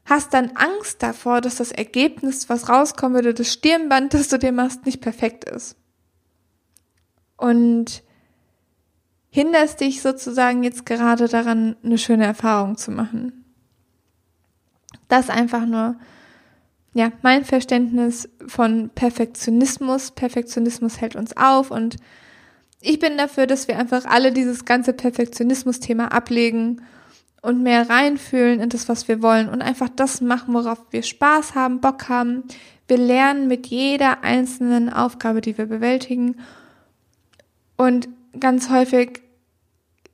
hast 0.09 0.33
dann 0.33 0.51
Angst 0.55 1.03
davor, 1.03 1.39
dass 1.39 1.57
das 1.57 1.71
Ergebnis, 1.71 2.49
was 2.49 2.67
rauskommen 2.67 3.15
würde, 3.15 3.33
das 3.33 3.53
Stirnband, 3.53 4.13
das 4.13 4.29
du 4.29 4.39
dir 4.39 4.51
machst, 4.51 4.85
nicht 4.85 5.01
perfekt 5.01 5.45
ist. 5.45 5.75
Und 7.37 8.03
hinderst 9.29 9.81
dich 9.81 10.01
sozusagen 10.01 10.63
jetzt 10.63 10.85
gerade 10.85 11.27
daran, 11.27 11.75
eine 11.83 11.99
schöne 11.99 12.25
Erfahrung 12.25 12.77
zu 12.77 12.91
machen. 12.91 13.45
Das 15.07 15.29
einfach 15.29 15.65
nur, 15.65 15.95
ja, 16.93 17.11
mein 17.21 17.45
Verständnis 17.45 18.27
von 18.47 18.89
Perfektionismus. 18.89 20.11
Perfektionismus 20.11 20.99
hält 20.99 21.15
uns 21.15 21.37
auf 21.37 21.69
und 21.69 21.97
ich 22.81 22.97
bin 22.97 23.17
dafür, 23.17 23.45
dass 23.45 23.67
wir 23.67 23.77
einfach 23.77 24.05
alle 24.05 24.31
dieses 24.31 24.65
ganze 24.65 24.93
Perfektionismus-Thema 24.93 26.11
ablegen 26.11 26.81
und 27.41 27.63
mehr 27.63 27.89
reinfühlen 27.89 28.59
in 28.59 28.69
das, 28.69 28.89
was 28.89 29.07
wir 29.07 29.21
wollen 29.21 29.49
und 29.49 29.61
einfach 29.61 29.89
das 29.89 30.21
machen, 30.21 30.53
worauf 30.53 30.79
wir 30.91 31.03
Spaß 31.03 31.55
haben, 31.55 31.79
Bock 31.79 32.09
haben. 32.09 32.43
Wir 32.87 32.97
lernen 32.97 33.47
mit 33.47 33.67
jeder 33.67 34.23
einzelnen 34.23 34.91
Aufgabe, 34.91 35.41
die 35.41 35.57
wir 35.57 35.65
bewältigen. 35.65 36.37
Und 37.77 38.09
ganz 38.39 38.69
häufig 38.69 39.21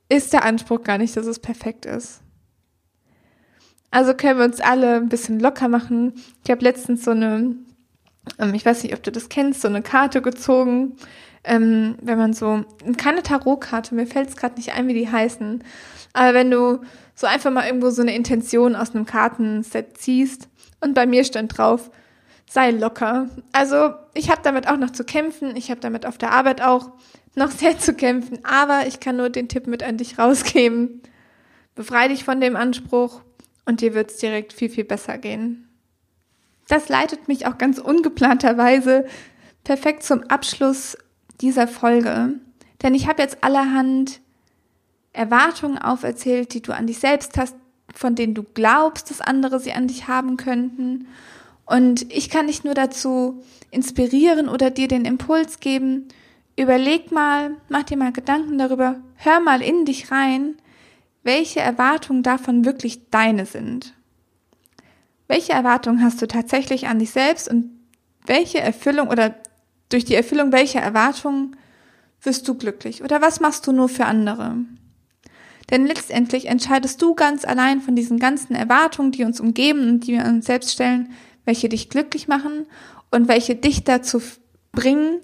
ist 0.09 0.33
der 0.33 0.43
Anspruch 0.43 0.83
gar 0.83 0.97
nicht, 0.97 1.17
dass 1.17 1.25
es 1.25 1.39
perfekt 1.39 1.85
ist. 1.85 2.21
Also 3.91 4.13
können 4.13 4.39
wir 4.39 4.45
uns 4.45 4.59
alle 4.59 4.97
ein 4.97 5.09
bisschen 5.09 5.39
locker 5.39 5.67
machen. 5.67 6.13
Ich 6.43 6.51
habe 6.51 6.63
letztens 6.63 7.05
so 7.05 7.11
eine, 7.11 7.55
ähm, 8.37 8.53
ich 8.53 8.65
weiß 8.65 8.83
nicht, 8.83 8.93
ob 8.93 9.01
du 9.03 9.11
das 9.11 9.29
kennst, 9.29 9.61
so 9.61 9.67
eine 9.67 9.81
Karte 9.81 10.21
gezogen 10.21 10.97
ähm, 11.45 11.95
wenn 12.01 12.17
man 12.17 12.33
so, 12.33 12.65
keine 12.97 13.23
Tarotkarte, 13.23 13.95
mir 13.95 14.07
fällt 14.07 14.29
es 14.29 14.35
gerade 14.35 14.55
nicht 14.55 14.73
ein, 14.73 14.87
wie 14.87 14.93
die 14.93 15.11
heißen, 15.11 15.63
aber 16.13 16.33
wenn 16.33 16.51
du 16.51 16.81
so 17.15 17.27
einfach 17.27 17.51
mal 17.51 17.65
irgendwo 17.65 17.89
so 17.89 18.01
eine 18.01 18.13
Intention 18.13 18.75
aus 18.75 18.93
einem 18.93 19.05
Kartenset 19.05 19.97
ziehst 19.97 20.49
und 20.81 20.93
bei 20.93 21.05
mir 21.05 21.23
stand 21.23 21.57
drauf, 21.57 21.89
sei 22.49 22.71
locker. 22.71 23.29
Also 23.53 23.93
ich 24.13 24.29
habe 24.29 24.41
damit 24.43 24.67
auch 24.67 24.77
noch 24.77 24.91
zu 24.91 25.03
kämpfen, 25.03 25.55
ich 25.55 25.71
habe 25.71 25.79
damit 25.79 26.05
auf 26.05 26.17
der 26.17 26.31
Arbeit 26.31 26.61
auch 26.61 26.91
noch 27.35 27.51
sehr 27.51 27.79
zu 27.79 27.93
kämpfen, 27.93 28.39
aber 28.43 28.87
ich 28.87 28.99
kann 28.99 29.17
nur 29.17 29.29
den 29.29 29.47
Tipp 29.47 29.67
mit 29.67 29.81
an 29.81 29.97
dich 29.97 30.19
rausgeben. 30.19 31.01
Befrei 31.73 32.07
dich 32.07 32.23
von 32.23 32.39
dem 32.39 32.55
Anspruch 32.55 33.21
und 33.65 33.81
dir 33.81 33.93
wird's 33.93 34.17
direkt 34.17 34.53
viel, 34.53 34.69
viel 34.69 34.85
besser 34.85 35.17
gehen. 35.17 35.67
Das 36.67 36.89
leitet 36.89 37.27
mich 37.27 37.45
auch 37.45 37.57
ganz 37.57 37.79
ungeplanterweise 37.79 39.05
perfekt 39.63 40.03
zum 40.03 40.23
Abschluss 40.23 40.97
dieser 41.41 41.67
Folge, 41.67 42.39
denn 42.81 42.93
ich 42.93 43.07
habe 43.07 43.21
jetzt 43.21 43.43
allerhand 43.43 44.21
Erwartungen 45.15 45.77
auferzählt, 45.77 46.53
die 46.53 46.61
du 46.61 46.73
an 46.73 46.87
dich 46.87 46.99
selbst 46.99 47.37
hast, 47.37 47.55
von 47.93 48.15
denen 48.15 48.33
du 48.33 48.43
glaubst, 48.43 49.09
dass 49.09 49.21
andere 49.21 49.59
sie 49.59 49.73
an 49.73 49.87
dich 49.87 50.07
haben 50.07 50.37
könnten. 50.37 51.07
Und 51.65 52.11
ich 52.13 52.29
kann 52.29 52.47
dich 52.47 52.63
nur 52.63 52.73
dazu 52.73 53.43
inspirieren 53.71 54.49
oder 54.49 54.69
dir 54.69 54.87
den 54.87 55.05
Impuls 55.05 55.59
geben, 55.59 56.07
überleg 56.57 57.11
mal, 57.11 57.55
mach 57.69 57.83
dir 57.83 57.97
mal 57.97 58.11
Gedanken 58.11 58.57
darüber, 58.57 59.01
hör 59.15 59.39
mal 59.39 59.61
in 59.61 59.85
dich 59.85 60.11
rein, 60.11 60.55
welche 61.23 61.59
Erwartungen 61.59 62.23
davon 62.23 62.65
wirklich 62.65 63.09
deine 63.09 63.45
sind. 63.45 63.93
Welche 65.27 65.53
Erwartungen 65.53 66.03
hast 66.03 66.21
du 66.21 66.27
tatsächlich 66.27 66.87
an 66.87 66.99
dich 66.99 67.09
selbst 67.09 67.49
und 67.49 67.71
welche 68.27 68.59
Erfüllung 68.59 69.07
oder 69.07 69.35
durch 69.89 70.05
die 70.05 70.15
Erfüllung 70.15 70.51
welcher 70.51 70.81
Erwartungen 70.81 71.55
wirst 72.21 72.47
du 72.47 72.55
glücklich? 72.55 73.03
Oder 73.03 73.21
was 73.21 73.39
machst 73.39 73.65
du 73.67 73.71
nur 73.71 73.89
für 73.89 74.05
andere? 74.05 74.57
Denn 75.69 75.87
letztendlich 75.87 76.47
entscheidest 76.47 77.01
du 77.01 77.15
ganz 77.15 77.43
allein 77.43 77.81
von 77.81 77.95
diesen 77.95 78.19
ganzen 78.19 78.55
Erwartungen, 78.55 79.11
die 79.11 79.23
uns 79.23 79.39
umgeben 79.39 79.89
und 79.89 80.07
die 80.07 80.13
wir 80.13 80.25
uns 80.25 80.45
selbst 80.45 80.71
stellen, 80.71 81.11
welche 81.45 81.69
dich 81.69 81.89
glücklich 81.89 82.27
machen 82.27 82.65
und 83.11 83.27
welche 83.27 83.55
dich 83.55 83.83
dazu 83.83 84.21
bringen, 84.71 85.19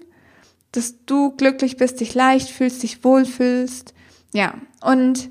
dass 0.72 1.04
du 1.04 1.30
glücklich 1.32 1.76
bist, 1.76 2.00
dich 2.00 2.14
leicht 2.14 2.48
fühlst, 2.48 2.82
dich 2.82 3.04
wohlfühlst. 3.04 3.94
Ja, 4.32 4.54
und 4.80 5.30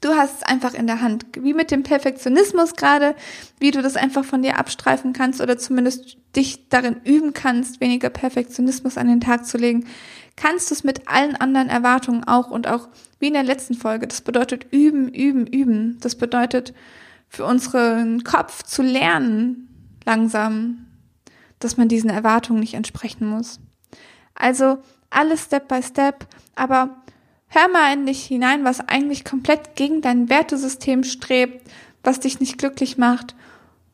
Du 0.00 0.14
hast 0.14 0.36
es 0.38 0.42
einfach 0.42 0.72
in 0.72 0.86
der 0.86 1.02
Hand. 1.02 1.26
Wie 1.38 1.52
mit 1.52 1.70
dem 1.70 1.82
Perfektionismus 1.82 2.74
gerade, 2.74 3.14
wie 3.58 3.70
du 3.70 3.82
das 3.82 3.96
einfach 3.96 4.24
von 4.24 4.42
dir 4.42 4.58
abstreifen 4.58 5.12
kannst 5.12 5.42
oder 5.42 5.58
zumindest 5.58 6.16
dich 6.34 6.68
darin 6.70 7.00
üben 7.04 7.34
kannst, 7.34 7.80
weniger 7.80 8.08
Perfektionismus 8.08 8.96
an 8.96 9.08
den 9.08 9.20
Tag 9.20 9.44
zu 9.44 9.58
legen, 9.58 9.86
kannst 10.36 10.70
du 10.70 10.74
es 10.74 10.84
mit 10.84 11.06
allen 11.06 11.36
anderen 11.36 11.68
Erwartungen 11.68 12.24
auch 12.24 12.50
und 12.50 12.66
auch 12.66 12.88
wie 13.18 13.26
in 13.26 13.34
der 13.34 13.42
letzten 13.42 13.74
Folge. 13.74 14.06
Das 14.06 14.22
bedeutet 14.22 14.66
üben, 14.70 15.08
üben, 15.08 15.46
üben. 15.46 15.98
Das 16.00 16.14
bedeutet 16.14 16.72
für 17.28 17.44
unseren 17.44 18.24
Kopf 18.24 18.62
zu 18.62 18.82
lernen, 18.82 19.68
langsam, 20.06 20.86
dass 21.58 21.76
man 21.76 21.88
diesen 21.88 22.08
Erwartungen 22.08 22.60
nicht 22.60 22.74
entsprechen 22.74 23.26
muss. 23.26 23.60
Also 24.34 24.78
alles 25.10 25.44
Step 25.44 25.68
by 25.68 25.82
Step, 25.82 26.26
aber 26.54 26.99
Hör 27.52 27.66
mal 27.68 27.92
in 27.92 28.06
dich 28.06 28.24
hinein, 28.24 28.64
was 28.64 28.78
eigentlich 28.78 29.24
komplett 29.24 29.74
gegen 29.74 30.02
dein 30.02 30.28
Wertesystem 30.28 31.02
strebt, 31.02 31.68
was 32.04 32.20
dich 32.20 32.38
nicht 32.38 32.58
glücklich 32.58 32.96
macht 32.96 33.34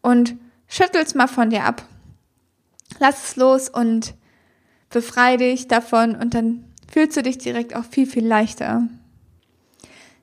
und 0.02 0.36
schüttel's 0.68 1.14
mal 1.14 1.26
von 1.26 1.48
dir 1.48 1.64
ab. 1.64 1.82
Lass 2.98 3.24
es 3.24 3.36
los 3.36 3.70
und 3.70 4.14
befrei 4.90 5.38
dich 5.38 5.68
davon 5.68 6.14
und 6.16 6.34
dann 6.34 6.64
fühlst 6.86 7.16
du 7.16 7.22
dich 7.22 7.38
direkt 7.38 7.74
auch 7.74 7.84
viel, 7.84 8.06
viel 8.06 8.26
leichter. 8.26 8.82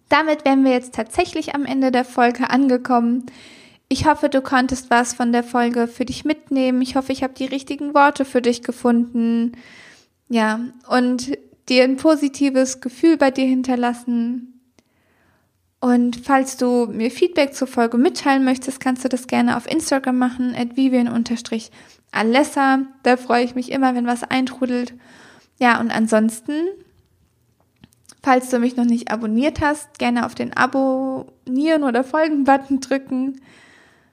Damit 0.09 0.45
wären 0.45 0.63
wir 0.63 0.71
jetzt 0.71 0.93
tatsächlich 0.93 1.55
am 1.55 1.65
Ende 1.65 1.91
der 1.91 2.05
Folge 2.05 2.51
angekommen. 2.51 3.25
Ich 3.89 4.05
hoffe, 4.05 4.29
du 4.29 4.43
konntest 4.43 4.91
was 4.91 5.15
von 5.15 5.31
der 5.31 5.43
Folge 5.43 5.87
für 5.87 6.05
dich 6.05 6.23
mitnehmen. 6.23 6.83
Ich 6.83 6.95
hoffe, 6.95 7.11
ich 7.11 7.23
habe 7.23 7.33
die 7.33 7.45
richtigen 7.45 7.95
Worte 7.95 8.25
für 8.25 8.43
dich 8.43 8.61
gefunden. 8.61 9.53
Ja, 10.29 10.59
und 10.87 11.35
dir 11.69 11.83
ein 11.83 11.97
positives 11.97 12.81
Gefühl 12.81 13.17
bei 13.17 13.29
dir 13.31 13.45
hinterlassen. 13.45 14.49
Und 15.79 16.15
falls 16.15 16.57
du 16.57 16.87
mir 16.87 17.11
Feedback 17.11 17.53
zur 17.53 17.67
Folge 17.67 17.97
mitteilen 17.97 18.43
möchtest, 18.45 18.79
kannst 18.79 19.03
du 19.03 19.09
das 19.09 19.27
gerne 19.27 19.57
auf 19.57 19.69
Instagram 19.69 20.17
machen, 20.17 20.55
at 20.55 20.77
vivian-alessa. 20.77 22.79
Da 23.03 23.17
freue 23.17 23.43
ich 23.43 23.53
mich 23.55 23.69
immer, 23.71 23.93
wenn 23.93 24.07
was 24.07 24.23
eintrudelt. 24.23 24.93
Ja, 25.59 25.81
und 25.81 25.91
ansonsten, 25.91 26.53
falls 28.21 28.49
du 28.49 28.59
mich 28.59 28.77
noch 28.77 28.85
nicht 28.85 29.11
abonniert 29.11 29.59
hast, 29.59 29.99
gerne 29.99 30.25
auf 30.25 30.35
den 30.35 30.55
Abonnieren 30.55 31.83
oder 31.83 32.05
Folgen-Button 32.05 32.79
drücken. 32.79 33.41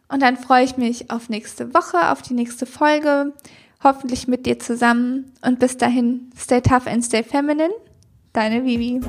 Und 0.08 0.22
dann 0.22 0.36
freue 0.36 0.64
ich 0.64 0.76
mich 0.76 1.12
auf 1.12 1.28
nächste 1.28 1.72
Woche, 1.72 2.10
auf 2.10 2.20
die 2.20 2.34
nächste 2.34 2.66
Folge 2.66 3.32
hoffentlich 3.82 4.28
mit 4.28 4.46
dir 4.46 4.58
zusammen. 4.58 5.32
Und 5.42 5.58
bis 5.58 5.76
dahin, 5.76 6.30
stay 6.36 6.60
tough 6.60 6.86
and 6.86 7.04
stay 7.04 7.22
feminine. 7.22 7.72
Deine 8.32 8.64
Vivi. 8.64 9.00